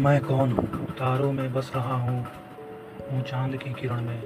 मैं 0.00 0.20
कौन? 0.20 0.52
हूँ 0.52 0.86
तारों 0.86 1.32
में 1.32 1.52
बस 1.52 1.72
रहा 1.76 1.94
हूँ। 1.94 2.26
हूँ 3.12 3.22
चाँद 3.22 3.56
की 3.56 3.70
किरण 3.70 4.00
में। 4.00 4.20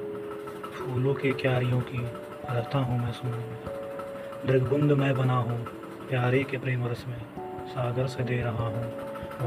फूलों 0.73 1.15
के 1.15 1.33
क्यारियों 1.33 1.81
की 1.81 1.99
रहता 2.51 2.79
हूँ 2.79 2.99
मैं 2.99 3.13
सुन 3.13 3.31
में। 3.31 3.59
दृगबुंद 4.47 4.93
मैं 4.93 5.17
बना 5.17 5.37
हूँ। 5.37 5.65
प्यारे 6.09 6.45
के 6.45 6.59
प्रेम 6.59 6.87
रस 6.87 7.05
में 7.09 7.21
सागर 7.67 8.07
से 8.07 8.23
दे 8.23 8.43
रहा 8.43 8.67
हूँ। 8.67 8.85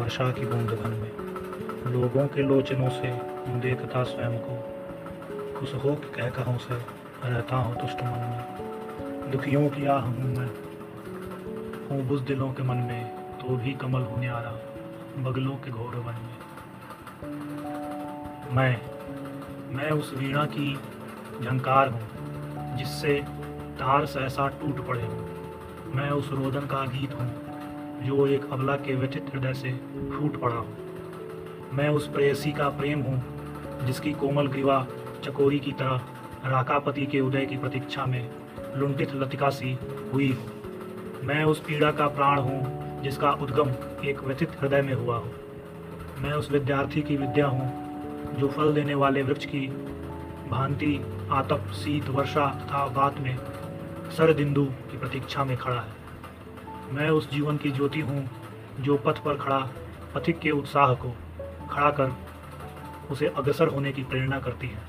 वर्षा 0.02 0.32
की 0.32 0.46
बूंद 0.46 0.70
घन 0.70 0.90
में। 0.90 1.12
लोगों 1.92 2.28
के 2.28 2.42
लोचनों 2.42 2.90
से 2.90 3.12
देखता 3.60 4.04
स्वयं 4.04 4.38
को। 4.38 4.70
खुश 5.60 5.74
हो 5.74 5.96
के 5.96 6.22
कह 6.22 6.30
कहों 6.30 6.58
से 6.58 6.74
रहता 7.30 7.56
हूँ 7.56 7.82
तुष्ट 7.82 7.98
मन 8.04 8.10
में। 8.10 9.32
दुखियों 9.32 9.70
की 9.70 9.86
आह 9.86 10.02
हूँ 10.02 10.36
मैं। 10.36 10.50
हूँ 11.90 12.08
बुज 12.08 12.22
दिलों 12.22 12.54
के 12.54 12.64
मन 12.64 12.78
में 12.78 13.10
तो 13.38 13.58
भी 13.58 13.74
कमल 13.74 14.02
होने 14.02 14.28
हूँ 14.50 14.75
बगलों 15.18 15.56
के 15.56 15.72
घोर 15.72 15.96
वन 15.98 16.16
में, 16.16 16.36
मैं 18.56 18.74
मैं 19.76 19.90
उस 19.92 20.14
वीणा 20.14 20.44
की 20.46 20.74
झंकार 21.42 21.90
हूँ, 21.90 22.78
जिससे 22.78 23.14
तार 23.80 24.06
सहसा 24.06 24.48
टूट 24.62 24.86
पड़े 24.88 25.02
हूँ। 25.02 25.94
मैं 25.96 26.10
उस 26.10 26.30
रोदन 26.32 26.66
का 26.68 26.86
गीत 26.86 27.14
हूँ, 27.14 27.30
जो 28.04 28.28
एक 28.28 28.50
अबला 28.52 28.76
के 28.78 28.96
व्यथित 28.96 29.32
हृदय 29.34 29.54
से 29.54 29.72
फूट 30.12 30.40
पड़ा 30.42 30.56
हूँ। 30.56 31.72
मैं 31.74 31.90
उस 31.90 32.08
प्रेयसी 32.08 32.52
का 32.52 32.70
प्रेम 32.72 33.02
हूँ, 33.02 33.18
जिसकी 33.86 34.14
कोमल 34.14 34.48
ग्रीवा 34.48 34.86
चकोरी 35.24 35.60
की 35.60 35.72
तरह 35.72 36.50
राकापति 36.52 37.06
के 37.06 37.20
उदय 37.22 37.46
की 37.46 37.58
प्रतीक्षा 37.58 38.06
में 38.06 38.30
लुंटित 38.78 39.16
लतिका 39.16 39.50
सी 39.50 39.78
हुई 40.14 40.32
हूँ। 40.32 41.24
मैं 41.24 41.44
उस 41.44 41.60
पीड़ा 41.60 41.92
का 41.92 42.08
प्राण 42.08 42.40
हूँ, 42.40 43.02
जिसका 43.04 43.32
उद्गम 43.34 43.72
एक 44.06 44.20
व्यथित 44.20 44.52
हृदय 44.60 44.82
में 44.82 44.94
हुआ 44.94 45.18
हो। 45.18 45.32
मैं 46.20 46.34
उस 46.34 46.52
विद्यार्थी 46.52 47.02
की 47.02 47.18
विद्या 47.18 47.48
हूँ, 47.48 47.68
जो 48.38 48.48
फल 48.48 48.74
देने 48.74 48.94
वाले 48.94 49.22
वृक्ष 49.22 49.46
की 49.46 49.68
भांति 50.50 51.06
आतप 51.32 51.72
शीत 51.74 52.10
वर्षा 52.10 52.48
तथा 52.48 52.86
बात 52.88 53.20
में 53.20 53.38
सरदिंदु 54.18 54.66
की 54.66 54.98
प्रतीक्षा 54.98 55.44
में 55.44 55.58
खड़ा 55.58 55.80
है। 55.82 56.94
मैं 56.94 57.10
उस 57.10 57.32
जीवन 57.32 57.58
की 57.58 57.72
ज्योति 57.72 58.00
हूँ, 58.00 58.30
जो 58.80 58.98
पथ 58.98 59.24
पर 59.24 59.38
खड़ा, 59.38 59.60
पथिक 60.16 60.40
के 60.40 60.52
उत्साह 60.52 60.94
को 60.94 61.16
खड़ा 61.70 61.90
कर 61.90 62.16
उसे 63.12 63.28
अग्रसर 63.28 63.68
होने 63.68 63.92
की 63.92 64.04
प्रेरणा 64.04 64.40
करती 64.40 64.68
है। 64.68 64.80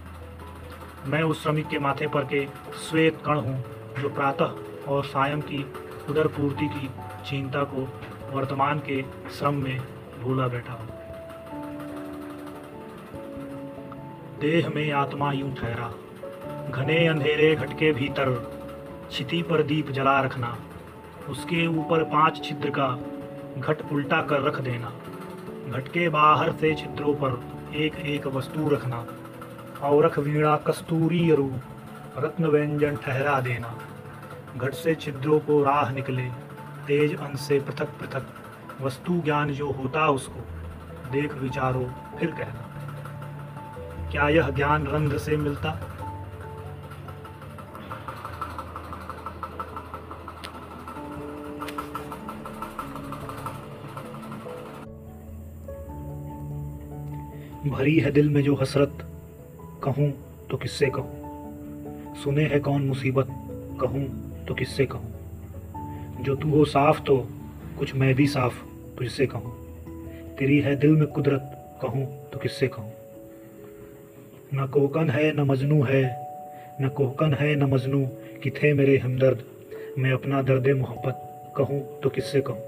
मैं 1.07 1.23
उस 1.23 1.43
श्रमिक 1.43 1.69
के 1.69 1.79
माथे 1.79 2.07
पर 2.07 2.25
के 2.25 2.47
श्वेत 2.91 3.23
कण 3.27 3.37
हूँ, 3.37 3.65
जो 4.01 4.09
प्रातः 4.09 4.89
और 4.89 5.05
सायं 5.05 5.41
की 5.41 5.67
उदर 6.11 6.27
पूर्ति 6.27 6.69
की 6.69 6.91
चिंता 7.31 7.63
को 7.65 7.89
वर्तमान 8.33 8.79
के 8.79 9.03
श्रम 9.39 9.55
में 9.55 9.79
भूला 10.23 10.49
बैठा 10.49 10.73
हूँ। 10.73 10.89
देह 14.41 14.69
में 14.69 14.91
आत्मा 14.93 15.33
यूँ 15.33 15.55
ठहरा, 15.55 15.93
घने 16.71 17.07
अंधेरे 17.07 17.55
घटके 17.57 17.93
भीतर, 17.93 18.31
छिति 19.13 19.43
पर 19.43 19.63
दीप 19.63 19.91
जला 19.91 20.21
रखना, 20.21 20.57
उसके 21.29 21.67
ऊपर 21.67 22.03
पाँच 22.05 22.45
छिद्र 22.45 22.71
का 22.71 22.89
घट 23.59 23.93
उल्टा 23.93 24.21
कर 24.23 24.43
रख 24.43 24.61
देना 24.61 24.93
घट 25.69 25.89
के 25.89 26.09
बाहर 26.09 26.53
से 26.53 26.75
छिद्रों 26.75 27.15
पर 27.15 27.41
एक 27.75 27.95
एक 28.07 28.27
वस्तु 28.27 28.69
रखना 28.69 29.07
और 29.83 30.13
वीणा 30.19 30.57
कस्तूरी 30.57 31.31
रूप 31.35 32.19
रत्न 32.19 32.47
व्यंजन 32.47 32.97
ठहरा 32.97 33.41
देना, 33.41 33.75
घट 34.57 34.75
से 34.75 34.95
छिद्रों 34.95 35.39
को 35.41 35.63
राह 35.65 35.91
निकले 35.93 36.29
तेज 36.87 37.17
अंश 37.17 37.41
से 37.41 37.61
पृथक 37.61 37.89
पृथक, 38.01 38.27
वस्तु 38.81 39.23
ज्ञान 39.23 39.51
जो 39.51 39.71
होता 39.71 40.09
उसको, 40.09 40.41
देख 41.11 41.35
विचारो, 41.35 41.91
फिर 42.19 42.31
कहना। 42.31 44.09
क्या 44.11 44.29
यह 44.29 44.51
ज्ञान 44.51 44.87
रंध्र 44.87 45.19
से 45.19 45.37
मिलता? 45.37 45.93
भरी 57.67 57.99
है 57.99 58.11
दिल 58.11 58.31
में 58.31 58.43
जो 58.43 58.55
हसरत, 58.55 58.99
कहूँ 59.85 60.13
तो 60.51 60.57
किससे 60.57 60.87
कहूँ? 60.87 62.15
सुने 62.15 62.45
है 62.45 62.61
कौन 62.61 62.87
मुसीबत, 62.87 63.27
कहूँ 63.81 64.07
तो 64.45 64.55
किससे 64.55 64.87
कहूँ? 64.87 65.16
जो 66.21 66.37
तू 66.37 66.51
हो 66.51 66.65
साफ़ 66.65 67.03
तो 67.03 67.29
कुछ 67.79 67.95
मैं 67.95 68.15
भी 68.15 68.27
साफ़ 68.27 68.55
तुझसे 68.99 69.27
कहूँ। 69.27 69.67
तेरी 70.37 70.61
है 70.61 70.77
दिल 70.77 70.91
में 70.91 71.07
कुदरत, 71.07 71.53
कहूँ 71.83 72.31
तो 72.33 72.39
किससे 72.39 72.69
कहूँ? 72.69 72.93
न 74.55 74.67
कोकन 74.67 75.11
है, 75.11 75.37
न 75.37 75.41
मजनू 75.41 75.83
है, 75.83 76.17
न 76.81 76.89
कोकन 76.89 77.35
है, 77.35 77.57
न 77.57 77.63
मजनू 77.63 78.07
कि 78.43 78.51
थे 78.51 78.73
मेरे 78.75 78.99
हमदर्द। 78.99 79.43
मैं 79.99 80.13
अपना 80.13 80.43
दर्द 80.43 80.69
मोहब्बत 80.69 81.45
कहूँ 81.57 82.01
तो 82.01 82.11
किससे 82.11 82.41
कहूँ? 82.41 82.61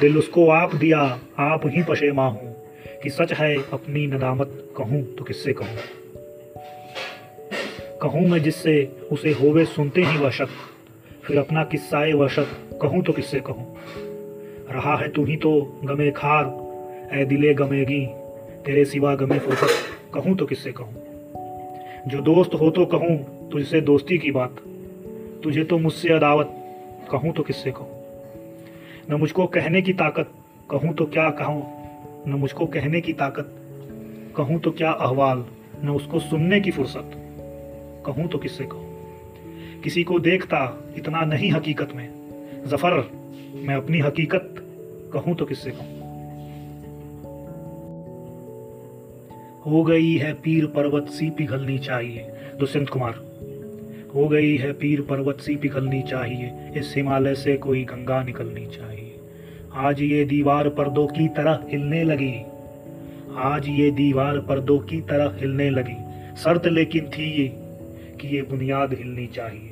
दिल 0.00 0.18
उसको 0.18 0.48
आप 0.48 0.74
दिया, 0.74 1.20
आप 1.38 1.60
ही 1.66 1.82
पशेमा 1.82 2.26
हूँ 2.26 2.56
कि 3.02 3.10
सच 3.10 3.32
है, 3.32 3.56
अपनी 3.56 4.06
नदामत 4.06 4.68
कहूँ 4.76 5.14
तो 5.14 5.24
किससे 5.24 5.52
कहूँ? 5.52 5.76
कहूँ 8.02 8.28
मैं 8.28 8.42
जिससे 8.42 8.92
उसे 9.12 9.32
होवे 9.32 9.64
सुनते 9.64 10.02
ही 10.02 10.18
वह 10.18 10.30
शक 10.30 10.48
फिर 11.30 11.38
अपना 11.38 11.62
किस्साए 11.64 12.12
वशत 12.12 12.78
कहूँ 12.82 13.02
तो 13.02 13.12
किससे 13.12 13.40
कहूँ। 13.40 13.64
रहा 14.70 14.96
है 14.96 15.08
तू 15.08 15.24
ही 15.24 15.36
तो 15.36 15.50
गमे 15.84 16.10
खार 16.10 16.44
ए 17.14 17.24
दिले 17.24 17.54
गमेगी 17.54 18.00
तेरे 18.66 18.84
सिवा 18.84 19.14
गमे 19.14 19.38
फुर्सत, 19.38 19.70
कहूँ 20.14 20.36
तो 20.36 20.46
किससे 20.46 20.72
कहूँ। 20.72 22.08
जो 22.08 22.20
दोस्त 22.20 22.54
हो 22.54 22.70
तो 22.70 22.86
कहूँ 22.86 23.16
तुझसे 23.52 23.80
दोस्ती 23.80 24.18
की 24.18 24.30
बात, 24.30 24.56
तुझे 25.44 25.64
तो 25.64 25.78
मुझसे 25.78 26.12
अदावत, 26.12 26.50
कहूँ 27.10 27.32
तो 27.32 27.42
किससे 27.42 27.70
कहूँ। 27.70 27.88
न 29.10 29.20
मुझको 29.20 29.46
कहने 29.46 29.82
की 29.82 29.92
ताकत, 29.92 30.34
कहूँ 30.70 30.94
तो 30.94 31.06
क्या 31.06 31.30
कहूँ, 31.30 31.62
न 32.28 32.40
मुझको 32.40 32.66
कहने 32.66 33.00
की 33.00 33.12
ताकत, 33.12 33.56
कहूँ 34.36 34.60
तो 34.60 34.70
क्या 34.70 34.90
अहवाल, 34.90 35.46
न 35.84 35.88
उसको 35.88 36.18
सुनने 36.18 36.60
की 36.60 36.70
फुर्सत, 36.70 37.10
कहूँ 38.06 38.28
तो 38.28 38.38
किससे 38.38 38.64
कहूँ। 38.64 38.89
किसी 39.84 40.02
को 40.04 40.18
देखता 40.18 40.58
इतना 40.96 41.20
नहीं 41.20 41.50
हकीकत 41.52 41.92
में। 41.94 42.08
ज़फ़र, 42.66 43.10
मैं 43.56 43.74
अपनी 43.74 44.00
हकीकत 44.00 44.54
कहूँ 45.12 45.34
तो 45.34 45.44
किससे 45.44 45.70
कहूँ? 45.70 45.98
हो 49.66 49.82
गई 49.84 50.14
है 50.14 50.32
पीर 50.34 50.66
पर्वत 50.66 51.08
सी 51.08 51.30
पिघलनी 51.30 51.78
चाहिए, 51.78 52.26
दुष्यंत 52.58 52.88
कुमार। 52.88 53.14
हो 54.14 54.28
गई 54.28 54.56
है 54.56 54.72
पीर 54.72 55.00
पर्वत 55.00 55.40
सी 55.40 55.56
पिघलनी 55.56 56.02
चाहिए, 56.02 56.52
इस 56.76 56.92
हिमालय 56.96 57.34
से 57.34 57.56
कोई 57.56 57.84
गंगा 57.84 58.22
निकलनी 58.22 58.66
चाहिए। 58.66 59.16
आज 59.74 60.00
ये 60.02 60.24
दीवार 60.24 60.68
पर्दों 60.68 61.06
की 61.06 61.28
तरह 61.28 61.64
हिलने 61.68 62.02
लगी। 62.04 62.34
आज 63.36 63.68
ये 63.68 63.90
दीवार 63.90 64.38
पर्दों 64.38 64.78
की 64.78 65.00
तरह 65.00 65.36
हिलने 65.40 65.70
लगी। 65.70 65.96
शर्त 66.36 66.66
लेकिन 66.66 67.10
थी 67.10 67.30
ये 67.32 67.48
कि 68.20 68.28
ये 68.28 68.42
बुनियाद 68.42 68.94
हिलनी 68.94 69.26
चाहिए। 69.26 69.69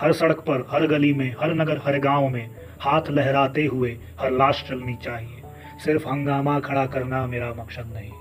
हर 0.00 0.12
सड़क 0.12 0.40
पर, 0.40 0.66
हर 0.70 0.86
गली 0.86 1.12
में, 1.12 1.34
हर 1.40 1.54
नगर, 1.54 1.78
हर 1.78 1.98
गाँव 1.98 2.28
में 2.28 2.50
हाथ 2.80 3.02
लहराते 3.10 3.66
हुए 3.66 3.98
हर 4.20 4.30
लाश 4.30 4.64
चलनी 4.68 4.96
चाहिए। 4.96 5.42
सिर्फ़ 5.84 6.08
हंगामा 6.08 6.60
खड़ा 6.60 6.86
करना 6.86 7.26
मेरा 7.26 7.54
मकसद 7.54 7.90
नहीं। 7.94 8.12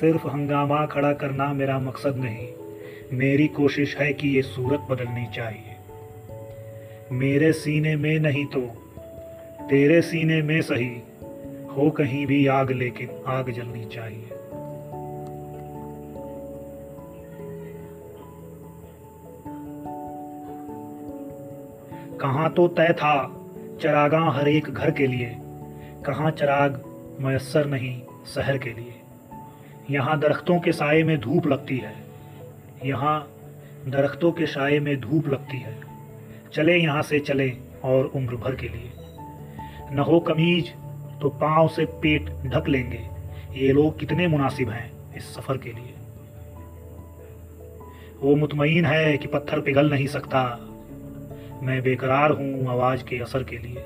सिर्फ़ 0.00 0.26
हंगामा 0.26 0.86
खड़ा 0.86 1.12
करना 1.12 1.52
मेरा 1.52 1.78
मकसद 1.78 2.16
नहीं। 2.16 2.48
मेरी 3.12 3.48
कोशिश 3.48 3.96
है 3.96 4.12
कि 4.12 4.28
ये 4.28 4.42
सूरत 4.42 4.80
बदलनी 4.80 5.26
चाहिए। 5.26 5.76
मेरे 7.12 7.52
सीने 7.52 7.96
में 7.96 8.18
नहीं 8.18 8.46
तो 8.46 8.60
तेरे 9.70 10.02
सीने 10.02 10.42
में 10.42 10.62
सही, 10.62 11.02
हो 11.76 11.90
कहीं 11.90 12.26
भी 12.26 12.46
आग 12.46 12.70
लेकिन 12.70 13.10
आग 13.26 13.50
जलनी 13.50 13.84
चाहिए। 13.84 14.29
कहाँ 22.20 22.48
तो 22.52 22.66
तय 22.68 22.92
था 22.92 23.14
चरागा 23.82 24.18
हर 24.30 24.48
एक 24.48 24.66
घर 24.66 24.90
के 24.90 25.06
लिए, 25.06 25.36
कहाँ 26.06 26.30
चराग 26.30 26.82
मैसर 27.20 27.66
नहीं 27.66 28.00
शहर 28.34 28.58
के 28.58 28.70
लिए। 28.70 28.94
यहाँ 29.90 30.18
दरख्तों 30.20 30.58
के 30.60 30.72
साय 30.72 31.02
में 31.02 31.18
धूप 31.20 31.46
लगती 31.46 31.78
है, 31.78 31.94
यहाँ 32.84 33.20
दरख्तों 33.86 34.32
के 34.32 34.46
साय 34.46 34.78
में 34.80 35.00
धूप 35.00 35.28
लगती 35.28 35.58
है। 35.58 35.74
चले 36.54 36.76
यहाँ 36.76 37.02
से 37.02 37.20
चले 37.20 37.50
और 37.84 38.06
उम्र 38.06 38.36
भर 38.36 38.54
के 38.54 38.68
लिए। 38.68 38.90
न 39.92 40.04
हो 40.08 40.20
कमीज 40.20 40.72
तो 41.22 41.28
पाँव 41.40 41.68
से 41.68 41.84
पेट 42.02 42.30
ढक 42.46 42.68
लेंगे, 42.68 43.00
ये 43.54 43.72
लोग 43.72 43.98
कितने 43.98 44.26
मुनासिब 44.28 44.70
हैं 44.70 44.90
इस 45.16 45.34
सफ़र 45.34 45.56
के 45.56 45.70
लिए। 45.70 45.94
वो 48.22 48.34
मुतमईन 48.36 48.84
है 48.84 49.16
कि 49.18 49.28
पत्थर 49.28 49.60
पिघल 49.60 49.90
नहीं 49.90 50.06
सकता 50.08 50.42
मैं 51.62 51.82
बेकरार 51.82 52.30
हूँ 52.30 52.68
आवाज़ 52.68 53.04
के 53.04 53.18
असर 53.18 53.44
के 53.44 53.58
लिए। 53.58 53.84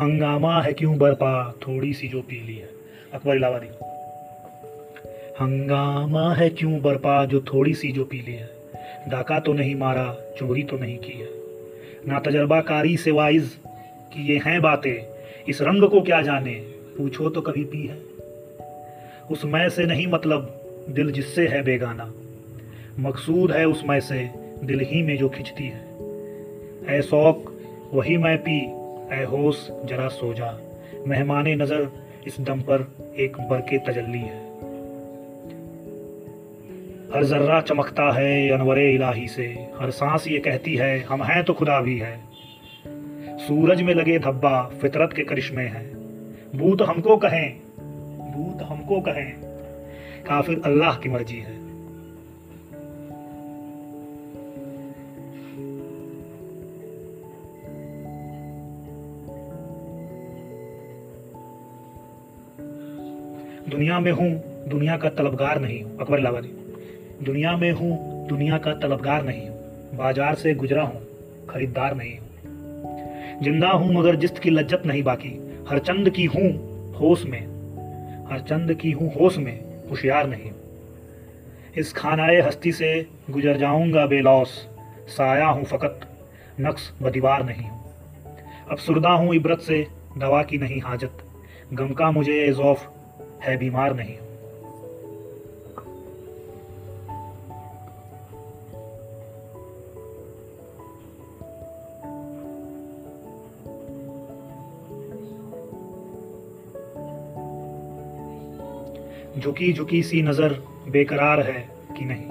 हंगामा 0.00 0.62
है 0.62 0.72
क्यों 0.72 0.98
बरपा? 0.98 1.52
थोड़ी 1.52 1.94
सी 1.94 2.08
जो 2.08 2.22
पीली 2.22 2.54
है। 2.54 2.68
अकबर 3.12 3.36
इलाहाबादी। 3.36 3.66
हंगामा 5.40 6.34
है 6.34 6.50
क्यों 6.50 6.80
बरपा? 6.80 7.24
जो 7.24 7.40
थोड़ी 7.40 7.74
सी 7.74 7.92
जो 7.92 8.04
पीली 8.04 8.32
है। 8.32 8.59
डाका 9.08 9.40
तो 9.40 9.52
नहीं 9.52 9.74
मारा, 9.74 10.16
चोरी 10.38 10.62
तो 10.62 10.76
नहीं 10.76 10.98
की 10.98 11.12
है। 11.12 11.28
ना 12.06 12.18
तजर्बाकारी 12.18 12.96
से 12.96 13.10
वाइज 13.10 13.58
कि 14.12 14.32
ये 14.32 14.38
हैं 14.38 14.62
बातें, 14.62 15.06
इस 15.48 15.62
रंग 15.62 15.88
को 15.88 16.00
क्या 16.00 16.22
जाने, 16.22 16.54
पूछो 16.98 17.30
तो 17.30 17.40
कभी 17.40 17.64
पी 17.64 17.86
है। 17.86 17.98
उस 19.30 19.44
मैं 19.44 19.68
से 19.68 19.86
नहीं 19.86 20.06
मतलब 20.06 20.56
दिल 20.88 21.12
जिससे 21.12 21.48
है 21.48 21.62
बेगाना। 21.62 22.12
मकसूद 22.98 23.52
है 23.52 23.68
उस 23.68 23.82
मैं 23.84 24.00
से, 24.00 24.30
दिल 24.64 24.80
ही 24.80 25.02
में 25.02 25.16
जो 25.16 25.28
खिंचती 25.28 25.64
है। 25.64 25.90
ए 26.98 27.02
शौक, 27.02 27.62
वही 27.92 28.16
मैं 28.16 28.38
पी 28.38 28.58
ए 29.14 29.24
होश, 29.24 29.68
जरा 29.84 30.08
सो 30.08 30.34
जा। 30.34 30.60
मेहमान 31.06 31.48
नज़र, 31.48 31.88
इस 32.26 32.40
दम 32.40 32.60
पर 32.60 32.92
एक 33.18 33.36
बरके 33.40 33.78
तजल्ली 33.78 34.18
है। 34.18 34.49
हर 37.14 37.24
जर्रा 37.24 37.60
चमकता 37.60 38.10
है 38.12 38.48
अनवर 38.50 38.78
इलाही 38.78 39.26
से। 39.28 39.46
हर 39.80 39.90
सांस 39.90 40.26
ये 40.28 40.38
कहती 40.38 40.74
है, 40.74 40.98
हम 41.00 41.22
हैं 41.22 41.42
तो 41.44 41.52
खुदा 41.52 41.80
भी 41.80 41.98
है। 41.98 42.18
सूरज 43.38 43.82
में 43.82 43.94
लगे 43.94 44.18
धब्बा 44.18 44.62
फितरत 44.80 45.12
के 45.12 45.22
करिश्मे 45.22 45.62
हैं। 45.62 45.88
बूत 46.56 46.82
हमको 46.82 47.16
कहें 47.16 47.48
बूत 48.32 48.62
हमको 48.62 49.00
कहें, 49.00 49.32
काफिर 50.24 50.60
अल्लाह 50.64 50.96
की 50.96 51.08
मर्ज़ी 51.08 51.38
है। 51.38 51.58
दुनिया 63.68 63.98
में 64.00 64.12
हूँ, 64.12 64.30
दुनिया 64.68 64.96
का 64.96 65.08
तलबगार 65.10 65.60
नहीं 65.60 65.82
हूँ, 65.82 65.98
अकबर 65.98 66.18
इलाहाबादी 66.18 66.48
दुनिया 67.22 67.56
में 67.56 67.70
हूँ, 67.72 68.26
दुनिया 68.28 68.58
का 68.58 68.72
तलबगार 68.74 69.24
नहीं 69.24 69.48
हूँ, 69.48 69.96
बाज़ार 69.96 70.34
से 70.34 70.54
गुजरा 70.54 70.82
हूँ, 70.82 71.00
खरीदार 71.46 71.94
नहीं 71.94 72.16
हूँ। 72.18 72.28
ज़िंदा 73.42 73.68
हूँ 73.68 73.92
मगर 73.94 74.16
जिस्त 74.16 74.38
की 74.38 74.50
लज्जत 74.50 74.82
नहीं 74.86 75.02
बाकी, 75.02 75.28
हर 75.68 75.78
चंद 75.78 76.10
की 76.10 76.24
हूँ 76.24 76.48
होश 76.94 77.24
में, 77.24 77.40
हर 78.30 78.40
चंद 78.40 78.74
की 78.74 78.90
हूँ 78.90 79.12
होश 79.14 79.36
में 79.38 79.88
होशियार 79.90 80.26
नहीं 80.26 80.50
इस 81.78 81.92
खानाए 81.92 82.40
हस्ती 82.40 82.72
से 82.72 83.06
गुजर 83.30 83.56
जाऊँगा 83.56 84.06
बेलौस, 84.06 84.68
साया 85.08 85.46
हूँ 85.46 85.64
फ़कत 85.64 86.00
नक्स 86.60 86.90
बदीवार 87.02 87.44
नहीं 87.44 87.68
हूँ। 87.68 87.80
अब 88.70 88.76
सुरदा 88.76 89.10
हूँ 89.10 89.34
इबरत 89.34 89.60
से, 89.60 89.86
दवा 90.18 90.42
की 90.42 90.58
नहीं 90.58 90.80
हाजत, 90.80 91.22
गम 91.72 91.92
का 91.92 92.10
मुझे 92.10 92.40
एजौफ 92.44 92.90
है 93.42 93.56
बीमार 93.56 93.94
नहीं 93.94 94.18
हूँ। 94.18 94.29
झुकी 109.40 109.72
झुकी 109.72 110.02
सी 110.02 110.22
नज़र 110.22 110.52
बेकरार 110.88 111.40
है 111.40 111.68
कि 111.98 112.04
नहीं? 112.04 112.24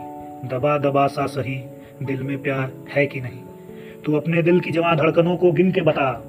दबा 0.49 0.77
दबा 0.77 1.07
सा 1.07 1.25
सही 1.25 1.55
दिल 2.03 2.23
में 2.23 2.41
प्यार 2.41 2.71
है 2.89 3.05
कि 3.07 3.21
नहीं? 3.21 3.39
तू 4.05 4.15
अपने 4.15 4.43
दिल 4.43 4.59
की 4.59 4.71
जमा 4.71 4.95
धड़कनों 4.95 5.37
को 5.37 5.51
गिन 5.51 5.71
के 5.71 5.81
बता, 5.81 6.23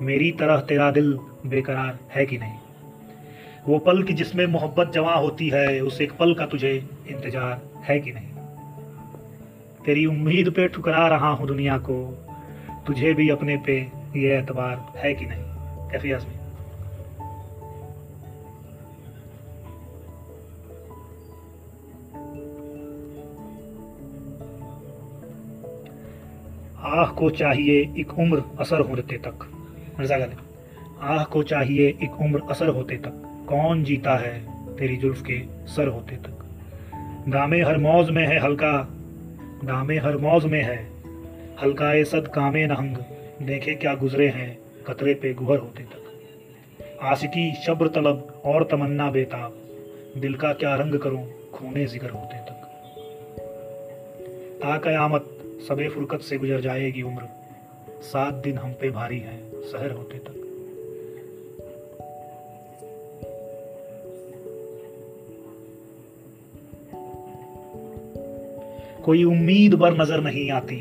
मेरी 0.00 0.30
तरह 0.32 0.60
तेरा 0.60 0.90
दिल 0.90 1.18
बेकरार 1.46 1.98
है 2.14 2.26
कि 2.26 2.38
नहीं? 2.38 2.54
वो 3.68 3.78
पल 3.78 4.02
की 4.02 4.14
जिसमें 4.14 4.46
मोहब्बत 4.46 4.92
जमा 4.94 5.14
होती 5.14 5.48
है, 5.48 5.80
उस 5.80 6.00
एक 6.00 6.12
पल 6.12 6.34
का 6.34 6.46
तुझे 6.46 6.84
इंतज़ार 7.10 7.60
है 7.84 8.00
कि 8.00 8.12
नहीं? 8.12 8.28
तेरी 9.84 10.06
उम्मीद 10.06 10.50
पे 10.50 10.68
ठुकरा 10.68 11.06
रहा 11.08 11.28
हूँ 11.28 11.46
दुनिया 11.46 11.78
को, 11.78 12.24
तुझे 12.86 13.14
भी 13.14 13.28
अपने 13.28 13.56
पे 13.56 13.80
ये 14.16 14.38
एतबार 14.38 14.92
है 14.96 15.14
कि 15.14 15.26
नहीं? 15.26 15.44
कैफी 15.90 16.12
आजमी 16.12 16.35
आह 26.86 27.06
को 27.06 27.30
चाहिए 27.30 27.94
एक 27.98 28.18
उम्र 28.18 28.42
असर 28.58 28.80
होते 28.80 29.16
तक। 29.16 29.46
मिर्ज़ा 29.98 30.16
आह 31.00 31.24
को 31.24 31.42
चाहिए 31.42 31.88
एक 32.02 32.20
उम्र 32.20 32.42
असर 32.50 32.68
होते 32.68 32.96
तक। 32.96 33.22
कौन 33.48 33.84
जीता 33.84 34.16
है 34.16 34.34
तेरी 34.76 34.96
जुल्फ 34.96 35.22
के 35.22 35.40
सर 35.66 35.88
होते 35.88 36.16
तक? 36.16 36.44
दामे 37.28 37.62
हर 37.62 37.78
मौज 37.78 38.10
में 38.10 38.26
है 38.26 38.38
हल्का। 38.38 38.72
दामे 39.64 39.96
हर 39.98 40.16
मौज 40.16 40.44
में 40.44 40.62
है। 40.62 40.78
हल्का 41.62 41.92
ए 41.92 42.04
सद 42.04 42.28
कामे 42.28 42.66
नहंग 42.66 42.96
देखे 43.42 43.74
क्या 43.74 43.94
गुजरे 43.94 44.28
हैं 44.28 44.58
कतरे 44.86 45.14
पे 45.14 45.34
गुहर 45.34 45.58
होते 45.58 45.82
तक। 45.82 47.02
आशिकी 47.02 47.54
शब्र 47.54 47.88
तलब 47.88 48.42
और 48.44 48.64
तमन्ना 48.64 49.10
बेताब। 49.10 49.54
दिल 50.16 50.34
का 50.34 50.52
क्या 50.52 50.74
रंग 50.74 50.98
करूँ 50.98 51.24
खूने 51.54 51.86
जिगर 51.86 52.10
होते 52.10 52.38
तक। 52.38 52.62
ता 54.62 54.76
कयामत 54.78 55.32
सबे 55.68 55.88
फुरकत 55.88 56.20
से 56.20 56.36
गुजर 56.36 56.60
जाएगी 56.60 57.02
उम्र। 57.02 57.22
सात 58.02 58.34
दिन 58.34 58.58
हम 58.58 58.72
पे 58.72 58.90
भारी 58.90 59.18
है 59.18 59.38
शहर 59.72 59.90
होते 59.90 60.18
तक। 60.18 60.42
कोई 69.04 69.24
उम्मीद 69.24 69.74
बर 69.74 70.02
नज़र 70.02 70.20
नहीं 70.20 70.50
आती। 70.50 70.78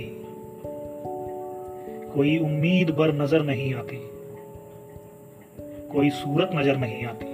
कोई 2.16 2.38
उम्मीद 2.38 2.90
बर 2.90 3.14
नज़र 3.14 3.42
नहीं 3.42 3.74
आती। 3.74 4.00
कोई 5.92 6.10
सूरत 6.10 6.50
नज़र 6.56 6.78
नहीं 6.78 7.06
आती। 7.06 7.26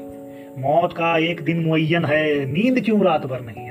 मौत 0.61 0.93
का 0.93 1.17
एक 1.17 1.41
दिन 1.41 1.65
मुयन 1.65 2.05
है, 2.05 2.45
नींद 2.45 2.81
क्यों 2.85 3.03
रात 3.05 3.25
भर 3.25 3.41
नहीं 3.41 3.70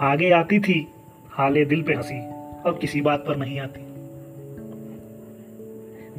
आगे 0.00 0.30
आती 0.30 0.58
थी, 0.58 0.88
हाले 1.30 1.64
दिल 1.64 1.82
पे 1.82 1.94
हँसी, 1.94 2.18
अब 2.66 2.78
किसी 2.80 3.00
बात 3.00 3.24
पर 3.26 3.36
नहीं 3.36 3.60
आती। 3.60 3.80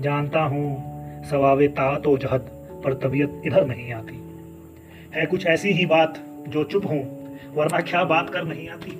जानता 0.01 0.41
हूँ, 0.41 0.91
सवावे 1.25 1.67
तात 1.67 2.03
तो 2.03 2.17
जहद, 2.17 2.39
पर 2.83 2.93
तबीयत 2.93 3.41
इधर 3.45 3.65
नहीं 3.65 3.93
आती। 3.93 4.23
है 5.13 5.25
कुछ 5.25 5.47
ऐसी 5.47 5.69
ही 5.69 5.85
बात, 5.85 6.25
जो 6.47 6.63
चुप 6.63 6.85
हूँ, 6.85 7.37
वरना 7.53 7.79
क्या 7.79 8.03
बात 8.03 8.29
कर 8.29 8.43
नहीं 8.43 8.69
आती? 8.69 8.91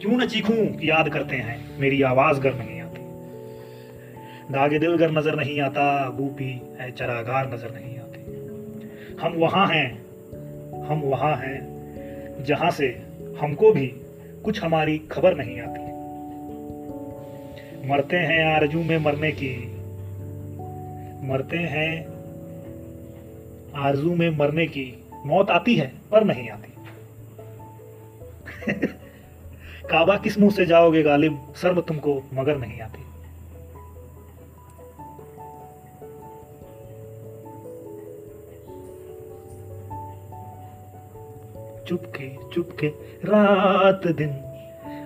क्यों 0.00 0.12
न 0.12 0.26
चीखूं 0.26 0.84
याद 0.84 1.08
करते 1.08 1.36
हैं, 1.36 1.80
मेरी 1.80 2.02
आवाज़ 2.02 2.40
गर 2.40 2.54
नहीं 2.54 2.80
आती। 2.80 3.00
दागे 4.52 4.78
दिल 4.78 4.96
गर 4.96 5.10
नज़र 5.10 5.34
नहीं 5.34 5.60
आता, 5.60 6.10
बूपी 6.10 6.62
है 6.80 6.90
चरागार 6.90 7.54
नज़र 7.54 7.70
नहीं 7.70 7.98
आती। 7.98 8.20
हम 9.22 9.32
वहाँ 9.32 9.66
हैं, 9.66 10.06
हम 10.84 11.00
वहाँ 11.00 11.36
हैं, 11.36 11.78
जहाँ 12.44 12.70
से 12.70 13.02
हमको 13.40 13.72
भी 13.72 13.94
कुछ 14.44 14.62
हमारी 14.62 14.98
खबर 14.98 15.34
नहीं 15.34 15.60
आती। 15.60 15.88
मरते 17.88 18.16
हैं 18.16 18.54
आरज़ू 18.54 18.82
में 18.82 18.98
मरने 18.98 19.32
की। 19.32 19.76
मरते 21.28 21.56
हैं 21.56 22.06
आरज़ू 23.76 24.14
में 24.14 24.30
मरने 24.30 24.66
की। 24.66 25.04
मौत 25.26 25.50
आती 25.50 25.76
है, 25.76 25.92
पर 26.10 26.24
नहीं 26.24 26.48
आती। 26.48 26.72
काबा 29.90 30.16
किस 30.16 30.38
मुँह 30.38 30.50
से 30.50 30.66
जाओगे 30.66 31.02
गालिब? 31.02 31.52
सर्व 31.56 31.80
तुमको 31.80 32.22
मगर 32.34 32.58
नहीं 32.58 32.80
आती। 32.80 33.07
चुपके 41.88 42.28
चुपके, 42.52 42.86
रात 43.24 44.06
दिन। 44.06 44.30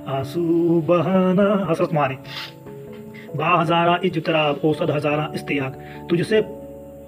आँसू 0.08 0.80
बहाना 0.80 1.66
हसरत 1.70 1.92
मारे 1.94 2.16
बा 3.36 3.60
हजारा 3.60 3.98
इजतरा 4.04 4.42
औसत 4.64 4.90
हजारा 4.90 5.30
इस्तियाक। 5.34 6.06
तुझसे 6.10 6.40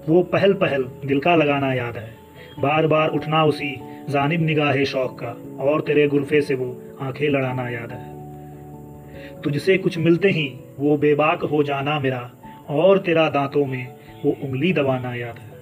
वो 0.08 0.22
पहल 0.22 0.52
पहल 0.52 0.84
दिल 1.04 1.20
का 1.20 1.34
लगाना 1.34 1.72
याद 1.74 1.96
है। 1.96 2.14
बार 2.58 2.86
बार 2.86 3.08
उठना 3.08 3.44
उसी 3.44 3.74
जानिब 4.10 4.40
निगाह 4.40 4.84
शौक 4.84 5.18
का, 5.22 5.64
और 5.64 5.80
तेरे 5.80 6.08
गुरफे 6.08 6.40
से 6.42 6.54
वो 6.54 6.82
आँखें 7.00 7.28
लड़ाना 7.28 7.68
याद 7.68 7.92
है। 7.92 9.42
तुझसे 9.42 9.78
कुछ 9.78 9.98
मिलते 9.98 10.28
ही 10.28 10.48
वो 10.80 10.96
बेबाक 10.96 11.44
हो 11.44 11.62
जाना 11.62 11.98
मेरा, 12.00 12.30
और 12.70 12.98
तेरा 12.98 13.28
दांतों 13.28 13.66
में 13.66 13.86
वो 14.24 14.36
उंगली 14.42 14.72
दबाना 14.72 15.14
याद 15.14 15.38
है। 15.38 15.53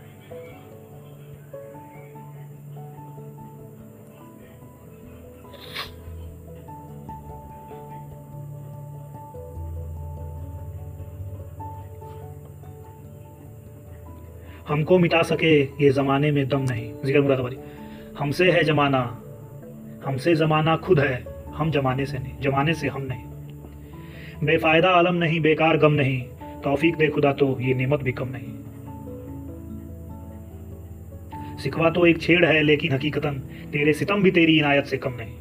हमको 14.68 14.98
मिटा 14.98 15.22
सके 15.22 15.60
ये 15.60 15.90
ज़माने 15.90 16.30
में 16.30 16.48
दम 16.48 16.60
नहीं। 16.60 16.92
ज़िक्र 17.04 17.20
मुरादाबादी 17.20 17.56
हमसे 18.18 18.50
है 18.50 18.64
जमाना। 18.64 19.18
हमसे 20.04 20.34
ज़माना 20.34 20.76
खुद 20.76 21.00
है। 21.00 21.24
हम 21.48 21.70
जमाने 21.70 22.06
से 22.06 22.18
नहीं। 22.18 22.38
जमाने 22.40 22.74
से 22.74 22.88
हम 22.88 23.02
नहीं। 23.02 24.46
बेफ़ायदा 24.46 24.90
आलम 24.90 25.14
नहीं, 25.14 25.40
बेकार 25.40 25.76
गम 25.76 25.92
नहीं। 25.92 26.22
तौफीक 26.64 26.96
दे 26.96 27.08
खुदा 27.08 27.32
तो 27.32 27.60
ये 27.60 27.74
नेमत 27.74 28.00
भी 28.00 28.12
कम 28.12 28.28
नहीं। 28.28 28.52
सिखवा 31.58 31.90
तो 31.90 32.06
एक 32.06 32.20
छेड़ 32.22 32.44
है, 32.44 32.62
लेकिन 32.62 32.92
हकीकतन 32.92 33.34
तेरे 33.72 33.92
सितम 33.92 34.22
भी 34.22 34.30
तेरी 34.30 34.58
इनायत 34.58 34.84
से 34.84 34.96
कम 34.96 35.12
नहीं। 35.12 35.34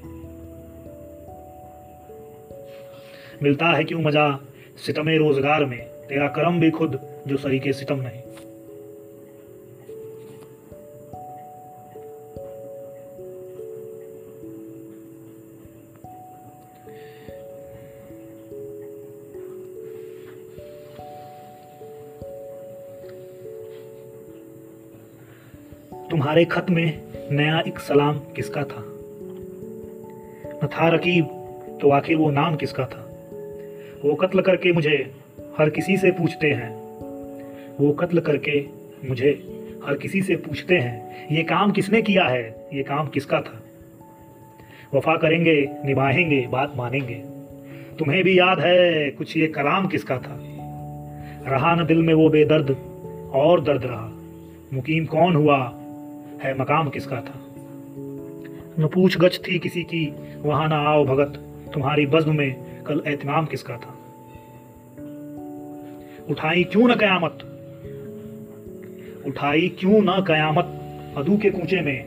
मिलता 3.43 3.67
है 3.67 3.83
क्यों 3.83 4.01
मज़ा 4.01 4.39
सितमे 4.77 5.17
रोज़गार 5.17 5.65
में? 5.65 5.79
तेरा 5.79 6.27
करम 6.27 6.59
भी 6.59 6.69
खुद 6.71 6.99
जो 7.27 7.37
सरीके 7.37 7.73
सितम 7.73 7.95
नहीं। 7.95 8.21
तुम्हारे 26.31 26.45
खत 26.45 26.65
में 26.69 27.01
नया 27.31 27.59
एक 27.59 27.79
सलाम 27.79 28.19
किसका 28.19 28.63
था? 28.63 28.83
न 30.63 30.67
था 30.67 30.87
रकीब 30.89 31.25
तो 31.81 31.89
आखिर 31.89 32.17
वो 32.17 32.31
नाम 32.31 32.55
किसका 32.55 32.85
था? 32.85 33.09
वो 34.05 34.15
कत्ल 34.15 34.41
करके 34.41 34.71
मुझे 34.71 35.11
हर 35.57 35.69
किसी 35.69 35.97
से 35.97 36.11
पूछते 36.11 36.47
हैं। 36.47 36.69
वो 37.79 37.91
कत्ल 37.91 38.19
करके 38.19 38.65
मुझे 39.09 39.29
हर 39.85 39.95
किसी 39.95 40.21
से 40.21 40.35
पूछते 40.35 40.75
हैं, 40.75 41.27
ये 41.31 41.43
काम 41.43 41.71
किसने 41.71 42.01
किया 42.01 42.23
है? 42.23 42.67
ये 42.73 42.83
काम 42.83 43.07
किसका 43.07 43.41
था? 43.41 43.63
वफा 44.93 45.17
करेंगे, 45.17 45.69
निभाएँगे, 45.85 46.47
बात 46.47 46.73
मानेंगे। 46.77 47.21
तुम्हें 47.99 48.23
भी 48.23 48.39
याद 48.39 48.59
है 48.59 49.09
कुछ 49.11 49.37
ये 49.37 49.47
कलाम 49.47 49.87
किसका 49.87 50.17
था? 50.17 50.39
रहा 51.51 51.75
न 51.75 51.85
दिल 51.85 52.01
में 52.01 52.13
वो 52.13 52.29
बेदर्द, 52.29 52.71
और 53.33 53.63
दर्द 53.63 53.85
रहा। 53.85 54.11
मुकीम 54.73 55.05
कौन 55.05 55.35
हुआ? 55.35 55.77
है 56.43 56.61
मकाम 56.61 56.89
किसका 56.89 57.15
था? 57.15 57.33
न 58.79 58.89
पूछ 58.93 59.17
गछ 59.17 59.39
थी 59.47 59.59
किसी 59.59 59.83
की, 59.83 60.15
वहाँ 60.37 60.67
ना 60.67 60.75
आओ 60.75 61.05
भगत, 61.05 61.39
तुम्हारी 61.73 62.05
बज्म 62.05 62.37
में 62.37 62.83
कल 62.83 63.03
एहतमाम 63.07 63.45
किसका 63.45 63.77
था? 63.77 63.97
उठाई 66.29 66.63
क्यों 66.63 66.87
न 66.87 66.95
कयामत? 66.95 67.37
उठाई 69.27 69.69
क्यों 69.79 70.01
न 70.01 70.25
कयामत 70.27 70.77
अदू 71.17 71.37
के 71.37 71.49
कूचे 71.49 71.81
में? 71.81 72.05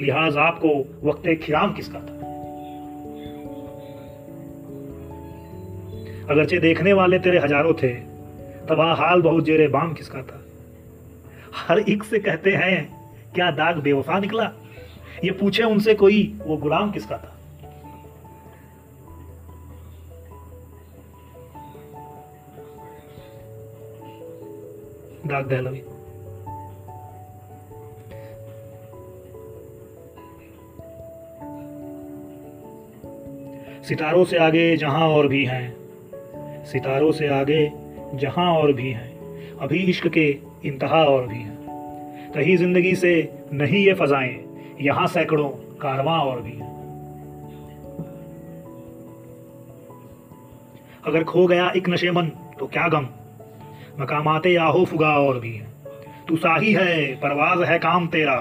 लिहाज 0.00 0.36
आपको 0.36 1.00
वक्त 1.08 1.40
खिराम 1.42 1.72
किसका 1.72 2.00
था? 2.00 2.20
अगरचे 6.30 6.58
देखने 6.58 6.92
वाले 6.92 7.18
तेरे 7.18 7.38
हज़ारों 7.38 7.72
थे, 7.72 7.88
तबाह 8.68 8.94
हाल 8.94 9.22
बहुत 9.22 9.44
जेरे 9.44 9.68
बाम 9.68 9.92
किसका 9.92 10.22
था? 10.22 10.44
हर 11.56 11.78
एक 11.78 12.04
से 12.04 12.18
कहते 12.18 12.50
हैं 12.50 12.99
क्या 13.34 13.50
दाग 13.50 13.78
बेवफा 13.78 14.18
निकला? 14.18 14.52
ये 15.24 15.30
पूछे 15.30 15.62
उनसे 15.62 15.94
कोई, 15.94 16.38
वो 16.46 16.56
गुलाम 16.56 16.90
किसका 16.90 17.16
था? 17.16 17.36
दाग 25.26 25.46
दहलवी 25.46 25.82
सितारों 33.84 34.24
से 34.24 34.36
आगे 34.36 34.76
जहाँ 34.76 35.08
और 35.08 35.28
भी 35.28 35.44
हैं, 35.44 35.74
सितारों 36.64 37.12
से 37.12 37.28
आगे 37.28 37.72
जहाँ 38.14 38.52
और 38.54 38.72
भी 38.72 38.90
हैं, 38.90 39.56
अभी 39.56 39.78
इश्क 39.78 40.08
के 40.08 40.38
इंतहा 40.64 41.04
और 41.04 41.26
भी 41.26 41.38
हैं। 41.38 41.59
कहीं 42.34 42.56
ज़िंदगी 42.56 42.94
से 42.94 43.12
नहीं 43.52 43.84
ये 43.84 43.94
फजाएँ, 43.94 44.38
यहाँ 44.80 45.06
सैकड़ों 45.06 45.48
कारवां 45.82 46.18
और 46.20 46.40
भी। 46.40 46.52
अगर 51.06 51.24
खो 51.24 51.46
गया 51.46 51.70
एक 51.70 51.88
नशे 51.88 52.10
मन 52.10 52.26
तो 52.58 52.66
क्या 52.66 52.88
गम? 52.88 53.08
मकामाते 54.00 54.54
आहो 54.56 54.84
फुगा 54.84 55.18
और 55.18 55.38
भी। 55.40 55.60
तू 56.28 56.36
साही 56.36 56.72
है, 56.72 57.14
परवाज 57.14 57.62
है 57.62 57.78
काम 57.78 58.06
तेरा, 58.06 58.36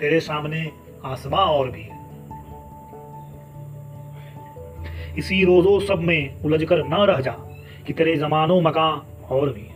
तेरे 0.00 0.20
सामने 0.20 0.70
आसमां 1.04 1.46
और 1.46 1.70
भी। 1.70 1.80
है 1.80 1.98
इसी 5.18 5.44
रोजो 5.44 5.80
सब 5.80 5.98
में 5.98 6.42
उलझ 6.42 6.64
कर 6.64 6.84
न 6.84 7.04
रह 7.04 7.20
जा, 7.20 7.32
कि 7.86 7.92
तेरे 7.92 8.16
जमानो 8.16 8.60
मकां 8.60 8.90
और 9.36 9.52
भी। 9.52 9.66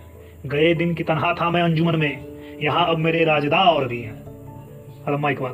गए 0.49 0.75
दिन 0.75 0.95
की 0.95 1.05
तनहा 1.05 1.35
था 1.35 1.51
मैं 1.51 1.63
अंजुमन 1.63 1.97
में 1.97 2.34
यहाँ 2.63 2.87
अब 2.87 2.99
मेरे 2.99 3.25
राजदा 3.25 3.59
और 3.59 3.89
भी 3.89 4.01
हैं। 4.03 4.25
अलम्मा 5.05 5.31
इकबाल 5.31 5.53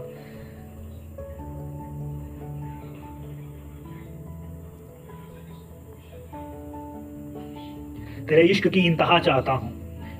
तेरे 8.28 8.42
इश्क 8.42 8.69
की 8.69 8.80
इंतहा 8.80 9.19
चाहता 9.19 9.52
हूँ। 9.52 9.73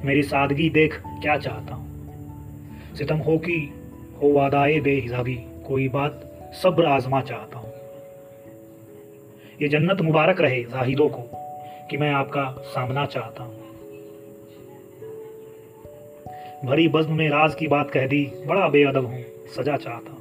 मेरी 0.05 0.23
सादगी 0.23 0.71
देख 0.71 1.03
क्या 1.23 1.37
चाहता 1.37 1.75
हूँ। 1.75 2.97
सितम 2.97 3.17
हो 3.17 3.39
कि 3.39 3.59
हो 4.23 4.33
वादाए 4.33 4.81
बेहिजाबी 4.81 5.35
कोई 5.69 5.89
बात 5.89 6.21
सब्र 6.63 6.87
आजमा 6.87 7.21
चाहता 7.21 7.59
हूँ। 7.59 7.73
ये 9.63 9.69
जन्नत 9.69 10.01
मुबारक 10.01 10.41
रहे 10.41 10.63
जाहिदों 10.65 11.09
को 11.09 11.31
कि 11.91 11.97
मैं 11.97 12.13
आपका 12.13 12.45
सामना 12.61 13.07
चाहता 13.07 13.43
हूँ। 13.43 13.60
भरी 16.65 16.89
बज्म 16.89 17.13
में 17.13 17.29
राज 17.29 17.55
की 17.55 17.67
बात 17.67 17.91
कह 17.91 18.07
दी 18.07 18.33
बड़ा 18.47 18.69
बेअदब 18.69 19.07
हूँ 19.07 19.23
सजा 19.57 19.77
चाहता 19.77 20.13
हूँ। 20.13 20.21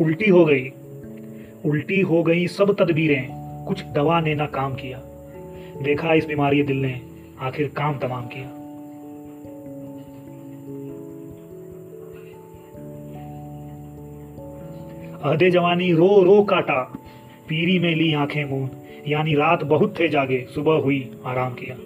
उल्टी 0.00 0.30
हो 0.30 0.44
गई। 0.44 0.72
उल्टी 1.64 2.00
हो 2.00 2.22
गई 2.22 2.46
सब 2.46 2.76
तदबीरें। 2.78 3.38
कुछ 3.68 3.84
दवा 3.84 4.20
ने 4.20 4.34
ना 4.34 4.46
काम 4.46 4.74
किया। 4.74 4.98
देखा 5.82 6.14
इस 6.14 6.26
बीमारी 6.26 6.62
दिल 6.62 6.82
ने 6.82 7.00
आखिर 7.40 7.68
काम 7.68 7.98
तमाम 7.98 8.26
किया। 8.26 8.48
अहदे 15.30 15.50
जवानी 15.50 15.92
रो 15.92 16.22
रो 16.22 16.42
काटा। 16.42 16.82
पीरी 17.48 17.78
में 17.78 17.94
ली 17.94 18.14
आँखें 18.14 18.44
मूंद। 18.44 18.70
यानी 19.08 19.34
रात 19.34 19.64
बहुत 19.64 20.00
थे 20.00 20.08
जागे। 20.08 20.46
सुबह 20.54 20.72
हुई, 20.72 21.10
आराम 21.24 21.54
किया। 21.54 21.76